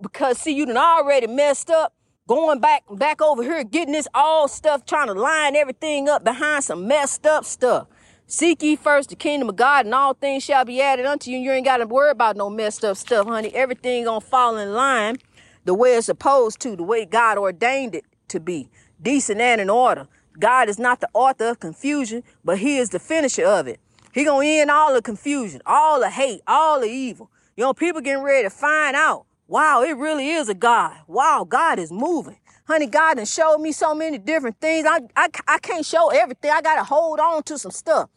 because 0.00 0.38
see, 0.38 0.52
you 0.52 0.64
done 0.66 0.76
already 0.76 1.26
messed 1.26 1.70
up. 1.70 1.94
Going 2.26 2.60
back 2.60 2.84
back 2.92 3.20
over 3.20 3.42
here, 3.42 3.64
getting 3.64 3.92
this 3.92 4.06
all 4.14 4.46
stuff, 4.46 4.86
trying 4.86 5.08
to 5.08 5.14
line 5.14 5.56
everything 5.56 6.08
up 6.08 6.22
behind 6.22 6.62
some 6.62 6.86
messed 6.86 7.26
up 7.26 7.44
stuff. 7.44 7.88
Seek 8.26 8.62
ye 8.62 8.76
first 8.76 9.10
the 9.10 9.16
kingdom 9.16 9.48
of 9.48 9.56
God, 9.56 9.84
and 9.86 9.94
all 9.94 10.14
things 10.14 10.44
shall 10.44 10.64
be 10.64 10.80
added 10.80 11.04
unto 11.04 11.32
you. 11.32 11.38
You 11.38 11.50
ain't 11.50 11.64
got 11.64 11.78
to 11.78 11.86
worry 11.86 12.12
about 12.12 12.36
no 12.36 12.48
messed 12.48 12.84
up 12.84 12.96
stuff, 12.96 13.26
honey. 13.26 13.52
Everything 13.52 14.04
gonna 14.04 14.20
fall 14.20 14.56
in 14.56 14.72
line 14.72 15.16
the 15.64 15.74
way 15.74 15.96
it's 15.96 16.06
supposed 16.06 16.60
to, 16.60 16.76
the 16.76 16.84
way 16.84 17.04
God 17.04 17.36
ordained 17.36 17.96
it 17.96 18.04
to 18.28 18.38
be, 18.38 18.70
decent 19.02 19.40
and 19.40 19.60
in 19.60 19.68
order. 19.68 20.06
God 20.38 20.68
is 20.68 20.78
not 20.78 21.00
the 21.00 21.08
author 21.12 21.48
of 21.48 21.60
confusion, 21.60 22.22
but 22.44 22.58
He 22.58 22.78
is 22.78 22.90
the 22.90 23.00
finisher 23.00 23.44
of 23.44 23.66
it. 23.66 23.80
He 24.12 24.25
gonna 24.25 24.47
end 24.47 24.71
all 24.71 24.95
the 24.95 25.02
confusion, 25.02 25.62
all 25.67 26.00
the 26.00 26.11
hate, 26.11 26.43
all 26.47 26.81
the 26.81 26.88
evil. 26.88 27.31
You 27.57 27.64
know, 27.64 27.75
people 27.75 28.00
getting 28.00 28.23
ready 28.25 28.45
to 28.45 28.50
find 28.50 28.97
out. 28.97 29.26
Wow, 29.47 29.83
it 29.83 29.97
really 29.97 30.31
is 30.31 30.49
a 30.49 30.55
God. 30.55 30.97
Wow, 31.07 31.47
God 31.49 31.79
is 31.79 31.93
moving. 31.93 32.38
Honey, 32.67 32.87
God 32.87 33.19
has 33.19 33.33
showed 33.33 33.59
me 33.59 33.73
so 33.73 33.95
many 33.95 34.17
different 34.17 34.61
things. 34.61 34.87
I, 34.87 35.00
I, 35.17 35.29
I 35.49 35.59
can't 35.59 35.85
show 35.85 36.09
everything. 36.11 36.52
I 36.52 36.62
got 36.62 36.76
to 36.76 36.85
hold 36.85 37.19
on 37.19 37.43
to 37.45 37.59
some 37.59 37.73
stuff. 37.73 38.09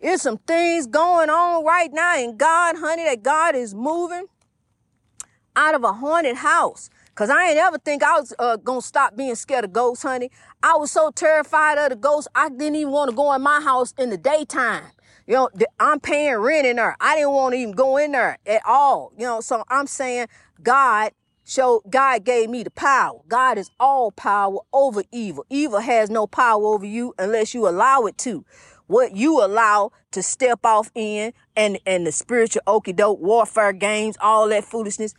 There's 0.00 0.22
some 0.22 0.38
things 0.38 0.86
going 0.86 1.30
on 1.30 1.64
right 1.64 1.92
now 1.92 2.18
in 2.18 2.36
God, 2.36 2.76
honey, 2.76 3.04
that 3.04 3.22
God 3.22 3.54
is 3.54 3.74
moving 3.74 4.26
out 5.54 5.74
of 5.74 5.84
a 5.84 5.92
haunted 5.92 6.36
house. 6.36 6.90
Cause 7.14 7.28
I 7.28 7.50
ain't 7.50 7.58
ever 7.58 7.76
think 7.76 8.02
I 8.02 8.18
was 8.18 8.32
uh, 8.38 8.56
gonna 8.56 8.80
stop 8.80 9.14
being 9.14 9.34
scared 9.34 9.64
of 9.64 9.72
ghosts, 9.72 10.02
honey. 10.02 10.30
I 10.62 10.76
was 10.76 10.90
so 10.90 11.10
terrified 11.10 11.76
of 11.76 11.90
the 11.90 11.96
ghosts, 11.96 12.28
I 12.34 12.48
didn't 12.48 12.76
even 12.76 12.92
want 12.92 13.10
to 13.10 13.16
go 13.16 13.32
in 13.34 13.42
my 13.42 13.60
house 13.60 13.92
in 13.98 14.08
the 14.08 14.16
daytime. 14.16 14.84
You 15.30 15.36
know, 15.36 15.48
I'm 15.78 16.00
paying 16.00 16.34
rent 16.38 16.66
in 16.66 16.74
there. 16.74 16.96
I 17.00 17.14
didn't 17.14 17.30
want 17.30 17.54
to 17.54 17.58
even 17.60 17.70
go 17.70 17.96
in 17.98 18.10
there 18.10 18.38
at 18.44 18.62
all. 18.66 19.12
You 19.16 19.26
know, 19.26 19.40
so 19.40 19.62
I'm 19.68 19.86
saying 19.86 20.26
God 20.60 21.12
showed, 21.44 21.82
God 21.88 22.24
gave 22.24 22.50
me 22.50 22.64
the 22.64 22.70
power. 22.72 23.20
God 23.28 23.56
is 23.56 23.70
all 23.78 24.10
power 24.10 24.58
over 24.72 25.04
evil. 25.12 25.46
Evil 25.48 25.78
has 25.78 26.10
no 26.10 26.26
power 26.26 26.64
over 26.64 26.84
you 26.84 27.14
unless 27.16 27.54
you 27.54 27.68
allow 27.68 28.06
it 28.06 28.18
to 28.18 28.44
what 28.88 29.14
you 29.14 29.40
allow 29.40 29.92
to 30.10 30.20
step 30.20 30.66
off 30.66 30.90
in 30.96 31.32
and, 31.54 31.78
and 31.86 32.08
the 32.08 32.10
spiritual 32.10 32.62
okey 32.66 32.92
doke 32.92 33.20
warfare 33.20 33.72
games, 33.72 34.16
all 34.20 34.48
that 34.48 34.64
foolishness, 34.64 35.14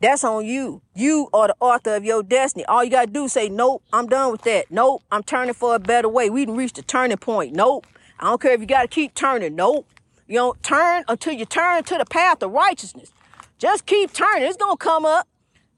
that's 0.00 0.24
on 0.24 0.44
you. 0.44 0.82
You 0.96 1.28
are 1.32 1.46
the 1.46 1.56
author 1.60 1.94
of 1.94 2.04
your 2.04 2.24
destiny. 2.24 2.64
All 2.64 2.82
you 2.82 2.90
got 2.90 3.04
to 3.04 3.12
do 3.12 3.26
is 3.26 3.32
say, 3.32 3.48
nope, 3.48 3.84
I'm 3.92 4.08
done 4.08 4.32
with 4.32 4.42
that. 4.42 4.72
Nope, 4.72 5.04
I'm 5.12 5.22
turning 5.22 5.54
for 5.54 5.76
a 5.76 5.78
better 5.78 6.08
way. 6.08 6.30
We 6.30 6.44
didn't 6.44 6.58
reach 6.58 6.72
the 6.72 6.82
turning 6.82 7.18
point. 7.18 7.54
Nope. 7.54 7.86
I 8.18 8.26
don't 8.26 8.40
care 8.40 8.52
if 8.52 8.60
you 8.60 8.66
got 8.66 8.82
to 8.82 8.88
keep 8.88 9.14
turning. 9.14 9.56
Nope. 9.56 9.88
You 10.26 10.36
don't 10.36 10.62
turn 10.62 11.04
until 11.08 11.32
you 11.32 11.44
turn 11.44 11.84
to 11.84 11.98
the 11.98 12.04
path 12.04 12.42
of 12.42 12.52
righteousness. 12.52 13.12
Just 13.58 13.86
keep 13.86 14.12
turning. 14.12 14.48
It's 14.48 14.56
going 14.56 14.76
to 14.76 14.84
come 14.84 15.04
up. 15.04 15.28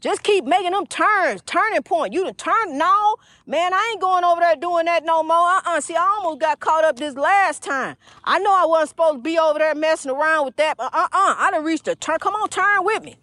Just 0.00 0.22
keep 0.22 0.44
making 0.44 0.72
them 0.72 0.84
turns, 0.86 1.40
turning 1.46 1.82
point. 1.82 2.12
You 2.12 2.24
done 2.24 2.34
turn, 2.34 2.76
no, 2.76 3.16
man, 3.46 3.72
I 3.72 3.92
ain't 3.92 4.02
going 4.02 4.22
over 4.22 4.38
there 4.38 4.54
doing 4.54 4.84
that 4.84 5.02
no 5.02 5.22
more. 5.22 5.34
Uh-uh. 5.34 5.80
See, 5.80 5.96
I 5.96 6.02
almost 6.18 6.40
got 6.42 6.60
caught 6.60 6.84
up 6.84 6.96
this 6.96 7.14
last 7.14 7.62
time. 7.62 7.96
I 8.22 8.38
know 8.38 8.52
I 8.52 8.66
wasn't 8.66 8.90
supposed 8.90 9.14
to 9.16 9.22
be 9.22 9.38
over 9.38 9.58
there 9.58 9.74
messing 9.74 10.10
around 10.10 10.44
with 10.44 10.56
that, 10.56 10.76
but 10.76 10.94
uh-uh. 10.94 11.08
I 11.38 11.48
done 11.50 11.64
reached 11.64 11.86
the 11.86 11.96
turn. 11.96 12.18
Come 12.18 12.34
on, 12.34 12.50
turn 12.50 12.84
with 12.84 13.02
me. 13.02 13.16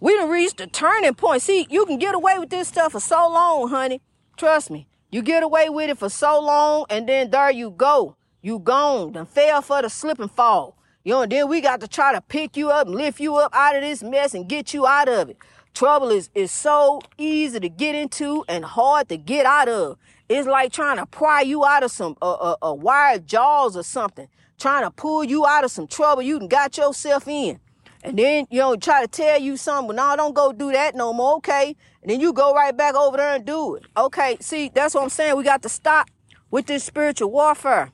We 0.00 0.16
done 0.16 0.28
reached 0.28 0.56
the 0.56 0.66
turning 0.66 1.14
point. 1.14 1.40
See, 1.42 1.68
you 1.70 1.86
can 1.86 2.00
get 2.00 2.16
away 2.16 2.36
with 2.40 2.50
this 2.50 2.66
stuff 2.66 2.90
for 2.92 3.00
so 3.00 3.28
long, 3.28 3.68
honey. 3.68 4.00
Trust 4.36 4.72
me. 4.72 4.88
You 5.12 5.22
get 5.22 5.44
away 5.44 5.68
with 5.68 5.88
it 5.88 5.98
for 5.98 6.08
so 6.08 6.40
long, 6.40 6.86
and 6.90 7.08
then 7.08 7.30
there 7.30 7.52
you 7.52 7.70
go. 7.70 8.16
You 8.44 8.58
gone. 8.58 9.12
Done 9.12 9.24
fell 9.24 9.62
for 9.62 9.80
the 9.80 9.88
slip 9.88 10.18
and 10.18 10.30
fall. 10.30 10.76
You 11.02 11.14
know, 11.14 11.22
and 11.22 11.32
then 11.32 11.48
we 11.48 11.62
got 11.62 11.80
to 11.80 11.88
try 11.88 12.12
to 12.12 12.20
pick 12.20 12.58
you 12.58 12.68
up 12.70 12.86
and 12.86 12.94
lift 12.94 13.18
you 13.18 13.36
up 13.36 13.50
out 13.54 13.74
of 13.74 13.80
this 13.80 14.02
mess 14.02 14.34
and 14.34 14.46
get 14.46 14.74
you 14.74 14.86
out 14.86 15.08
of 15.08 15.30
it. 15.30 15.38
Trouble 15.72 16.10
is, 16.10 16.28
is 16.34 16.50
so 16.52 17.00
easy 17.16 17.58
to 17.58 17.70
get 17.70 17.94
into 17.94 18.44
and 18.46 18.62
hard 18.66 19.08
to 19.08 19.16
get 19.16 19.46
out 19.46 19.70
of. 19.70 19.96
It's 20.28 20.46
like 20.46 20.72
trying 20.72 20.98
to 20.98 21.06
pry 21.06 21.40
you 21.40 21.64
out 21.64 21.84
of 21.84 21.90
some 21.90 22.18
uh, 22.20 22.54
uh, 22.60 22.74
uh, 22.76 23.18
jaws 23.20 23.78
or 23.78 23.82
something, 23.82 24.28
trying 24.58 24.84
to 24.84 24.90
pull 24.90 25.24
you 25.24 25.46
out 25.46 25.64
of 25.64 25.70
some 25.70 25.86
trouble 25.86 26.20
you 26.20 26.38
done 26.38 26.48
got 26.48 26.76
yourself 26.76 27.26
in. 27.26 27.58
And 28.02 28.18
then, 28.18 28.46
you 28.50 28.60
know, 28.60 28.76
try 28.76 29.00
to 29.00 29.08
tell 29.08 29.40
you 29.40 29.56
something, 29.56 29.96
no, 29.96 30.16
don't 30.16 30.34
go 30.34 30.52
do 30.52 30.70
that 30.70 30.94
no 30.94 31.14
more, 31.14 31.36
okay? 31.36 31.74
And 32.02 32.10
then 32.10 32.20
you 32.20 32.34
go 32.34 32.52
right 32.52 32.76
back 32.76 32.94
over 32.94 33.16
there 33.16 33.36
and 33.36 33.46
do 33.46 33.76
it. 33.76 33.84
Okay, 33.96 34.36
see, 34.40 34.68
that's 34.68 34.94
what 34.94 35.02
I'm 35.02 35.08
saying. 35.08 35.34
We 35.34 35.44
got 35.44 35.62
to 35.62 35.70
stop 35.70 36.10
with 36.50 36.66
this 36.66 36.84
spiritual 36.84 37.30
warfare. 37.30 37.93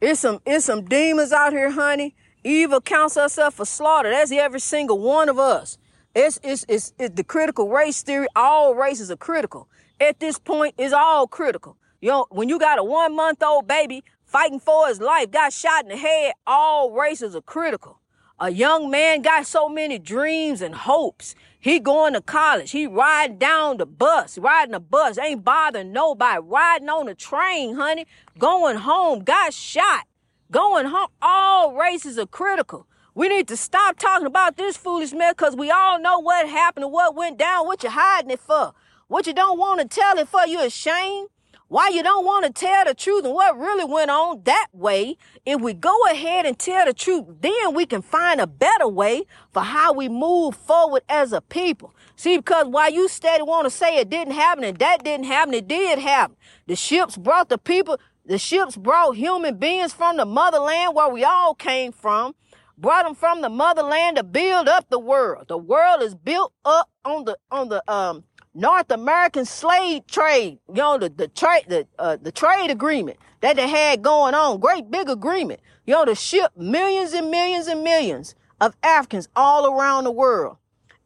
It's 0.00 0.20
some, 0.20 0.40
it's 0.46 0.66
some 0.66 0.84
demons 0.84 1.32
out 1.32 1.52
here, 1.52 1.70
honey. 1.70 2.14
Evil 2.44 2.80
counts 2.80 3.16
us 3.16 3.36
up 3.36 3.54
for 3.54 3.64
slaughter. 3.64 4.10
That's 4.10 4.30
every 4.30 4.60
single 4.60 4.98
one 4.98 5.28
of 5.28 5.38
us. 5.38 5.76
It's, 6.14 6.38
it's, 6.42 6.64
it's, 6.68 6.92
it's 6.98 7.14
the 7.14 7.24
critical 7.24 7.68
race 7.68 8.02
theory. 8.02 8.28
All 8.36 8.74
races 8.74 9.10
are 9.10 9.16
critical. 9.16 9.68
At 10.00 10.20
this 10.20 10.38
point, 10.38 10.74
it's 10.78 10.92
all 10.92 11.26
critical. 11.26 11.76
You 12.00 12.10
know, 12.10 12.26
when 12.30 12.48
you 12.48 12.60
got 12.60 12.78
a 12.78 12.84
one 12.84 13.16
month 13.16 13.42
old 13.42 13.66
baby 13.66 14.04
fighting 14.24 14.60
for 14.60 14.86
his 14.86 15.00
life, 15.00 15.32
got 15.32 15.52
shot 15.52 15.82
in 15.82 15.88
the 15.88 15.96
head, 15.96 16.34
all 16.46 16.92
races 16.92 17.34
are 17.34 17.40
critical. 17.40 18.00
A 18.40 18.52
young 18.52 18.88
man 18.88 19.22
got 19.22 19.48
so 19.48 19.68
many 19.68 19.98
dreams 19.98 20.62
and 20.62 20.72
hopes. 20.72 21.34
He 21.58 21.80
going 21.80 22.12
to 22.12 22.20
college. 22.20 22.70
He 22.70 22.86
riding 22.86 23.36
down 23.38 23.78
the 23.78 23.86
bus, 23.86 24.38
riding 24.38 24.72
the 24.72 24.80
bus, 24.80 25.18
ain't 25.18 25.44
bothering 25.44 25.92
nobody, 25.92 26.40
riding 26.44 26.88
on 26.88 27.06
the 27.06 27.16
train, 27.16 27.74
honey, 27.74 28.06
going 28.38 28.76
home, 28.76 29.24
got 29.24 29.52
shot, 29.52 30.06
going 30.52 30.86
home. 30.86 31.08
All 31.20 31.74
races 31.74 32.16
are 32.16 32.26
critical. 32.26 32.86
We 33.12 33.28
need 33.28 33.48
to 33.48 33.56
stop 33.56 33.98
talking 33.98 34.28
about 34.28 34.56
this 34.56 34.76
foolish 34.76 35.12
mess 35.12 35.34
because 35.36 35.56
we 35.56 35.72
all 35.72 35.98
know 35.98 36.20
what 36.20 36.48
happened 36.48 36.84
and 36.84 36.92
what 36.92 37.16
went 37.16 37.38
down. 37.38 37.66
What 37.66 37.82
you 37.82 37.90
hiding 37.90 38.30
it 38.30 38.38
for? 38.38 38.72
What 39.08 39.26
you 39.26 39.32
don't 39.32 39.58
want 39.58 39.80
to 39.80 39.88
tell 39.88 40.16
it 40.16 40.28
for? 40.28 40.46
You 40.46 40.64
ashamed? 40.64 41.28
Why 41.70 41.90
you 41.90 42.02
don't 42.02 42.24
want 42.24 42.46
to 42.46 42.50
tell 42.52 42.86
the 42.86 42.94
truth 42.94 43.26
and 43.26 43.34
what 43.34 43.58
really 43.58 43.84
went 43.84 44.10
on 44.10 44.40
that 44.44 44.68
way? 44.72 45.18
If 45.44 45.60
we 45.60 45.74
go 45.74 45.94
ahead 46.10 46.46
and 46.46 46.58
tell 46.58 46.86
the 46.86 46.94
truth, 46.94 47.26
then 47.42 47.74
we 47.74 47.84
can 47.84 48.00
find 48.00 48.40
a 48.40 48.46
better 48.46 48.88
way 48.88 49.24
for 49.52 49.60
how 49.60 49.92
we 49.92 50.08
move 50.08 50.56
forward 50.56 51.02
as 51.10 51.34
a 51.34 51.42
people. 51.42 51.94
See, 52.16 52.38
because 52.38 52.68
while 52.68 52.90
you 52.90 53.06
steady 53.06 53.42
want 53.42 53.66
to 53.66 53.70
say 53.70 53.98
it 53.98 54.08
didn't 54.08 54.32
happen 54.32 54.64
and 54.64 54.78
that 54.78 55.04
didn't 55.04 55.26
happen, 55.26 55.52
it 55.52 55.68
did 55.68 55.98
happen. 55.98 56.36
The 56.66 56.74
ships 56.74 57.18
brought 57.18 57.50
the 57.50 57.58
people, 57.58 58.00
the 58.24 58.38
ships 58.38 58.74
brought 58.74 59.16
human 59.16 59.58
beings 59.58 59.92
from 59.92 60.16
the 60.16 60.24
motherland 60.24 60.94
where 60.94 61.10
we 61.10 61.22
all 61.22 61.54
came 61.54 61.92
from 61.92 62.34
brought 62.78 63.04
them 63.04 63.14
from 63.14 63.42
the 63.42 63.48
motherland 63.48 64.16
to 64.16 64.22
build 64.22 64.68
up 64.68 64.88
the 64.88 64.98
world. 64.98 65.48
The 65.48 65.58
world 65.58 66.00
is 66.00 66.14
built 66.14 66.52
up 66.64 66.88
on 67.04 67.24
the 67.24 67.36
on 67.50 67.68
the 67.68 67.82
um 67.92 68.24
North 68.58 68.90
American 68.90 69.44
slave 69.44 70.04
trade, 70.08 70.58
you 70.68 70.74
know, 70.74 70.98
the, 70.98 71.08
the 71.08 71.28
trade, 71.28 71.62
the, 71.68 71.86
uh, 71.96 72.16
the 72.20 72.32
trade 72.32 72.72
agreement 72.72 73.16
that 73.40 73.54
they 73.54 73.68
had 73.68 74.02
going 74.02 74.34
on, 74.34 74.58
great 74.58 74.90
big 74.90 75.08
agreement, 75.08 75.60
you 75.86 75.94
know, 75.94 76.04
to 76.04 76.16
ship 76.16 76.50
millions 76.56 77.12
and 77.12 77.30
millions 77.30 77.68
and 77.68 77.84
millions 77.84 78.34
of 78.60 78.74
Africans 78.82 79.28
all 79.36 79.72
around 79.72 80.04
the 80.04 80.10
world 80.10 80.56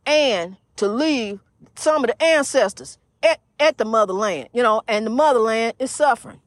and 0.06 0.56
to 0.76 0.88
leave 0.88 1.40
some 1.74 2.02
of 2.02 2.08
the 2.08 2.22
ancestors 2.22 2.96
at, 3.22 3.38
at 3.60 3.76
the 3.76 3.84
motherland, 3.84 4.48
you 4.54 4.62
know, 4.62 4.80
and 4.88 5.04
the 5.04 5.10
motherland 5.10 5.74
is 5.78 5.90
suffering. 5.90 6.40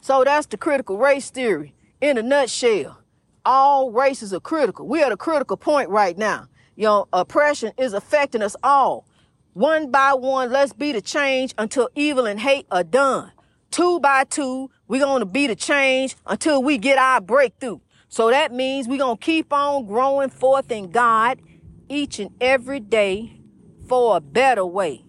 So 0.00 0.22
that's 0.22 0.46
the 0.46 0.56
critical 0.56 0.98
race 0.98 1.30
theory 1.30 1.74
in 2.00 2.16
a 2.16 2.22
nutshell. 2.22 2.98
All 3.44 3.90
races 3.90 4.32
are 4.32 4.38
critical. 4.38 4.86
We're 4.86 5.06
at 5.06 5.10
a 5.10 5.16
critical 5.16 5.56
point 5.56 5.88
right 5.90 6.16
now. 6.16 6.46
You 6.76 6.84
know, 6.84 7.08
oppression 7.12 7.72
is 7.76 7.92
affecting 7.92 8.40
us 8.40 8.54
all. 8.62 9.04
One 9.54 9.90
by 9.90 10.14
one, 10.14 10.52
let's 10.52 10.72
be 10.72 10.92
the 10.92 11.00
change 11.00 11.54
until 11.58 11.88
evil 11.96 12.24
and 12.24 12.38
hate 12.38 12.66
are 12.70 12.84
done. 12.84 13.32
Two 13.72 13.98
by 13.98 14.22
two, 14.22 14.70
we're 14.86 15.04
going 15.04 15.20
to 15.20 15.26
be 15.26 15.48
the 15.48 15.56
change 15.56 16.14
until 16.24 16.62
we 16.62 16.78
get 16.78 16.98
our 16.98 17.20
breakthrough. 17.20 17.80
So 18.08 18.30
that 18.30 18.52
means 18.52 18.86
we're 18.86 18.98
going 18.98 19.16
to 19.16 19.24
keep 19.24 19.52
on 19.52 19.86
growing 19.86 20.30
forth 20.30 20.70
in 20.70 20.92
God 20.92 21.40
each 21.88 22.20
and 22.20 22.30
every 22.40 22.78
day 22.78 23.40
for 23.88 24.16
a 24.16 24.20
better 24.20 24.64
way. 24.64 25.04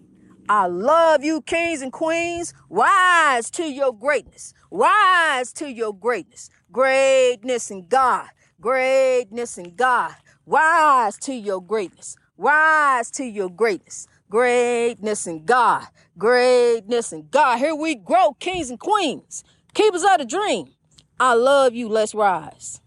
I 0.48 0.66
love 0.66 1.22
you, 1.22 1.42
kings 1.42 1.80
and 1.80 1.92
queens. 1.92 2.52
Rise 2.68 3.48
to 3.52 3.62
your 3.62 3.94
greatness. 3.94 4.54
Rise 4.72 5.52
to 5.54 5.70
your 5.70 5.94
greatness. 5.94 6.50
Greatness 6.72 7.70
in 7.70 7.86
God. 7.86 8.28
Greatness 8.60 9.56
in 9.56 9.76
God. 9.76 10.14
Rise 10.46 11.16
to 11.18 11.32
your 11.32 11.62
greatness. 11.62 12.16
Rise 12.36 13.10
to 13.12 13.24
your 13.24 13.48
greatness. 13.48 14.08
Greatness 14.32 15.26
in 15.26 15.44
God. 15.44 15.88
Greatness 16.16 17.12
in 17.12 17.28
God. 17.30 17.58
Here 17.58 17.74
we 17.74 17.96
grow, 17.96 18.32
kings 18.40 18.70
and 18.70 18.80
queens. 18.80 19.44
Keepers 19.74 20.04
of 20.04 20.20
the 20.20 20.24
dream. 20.24 20.68
I 21.20 21.34
love 21.34 21.74
you. 21.74 21.86
Let's 21.90 22.14
rise. 22.14 22.80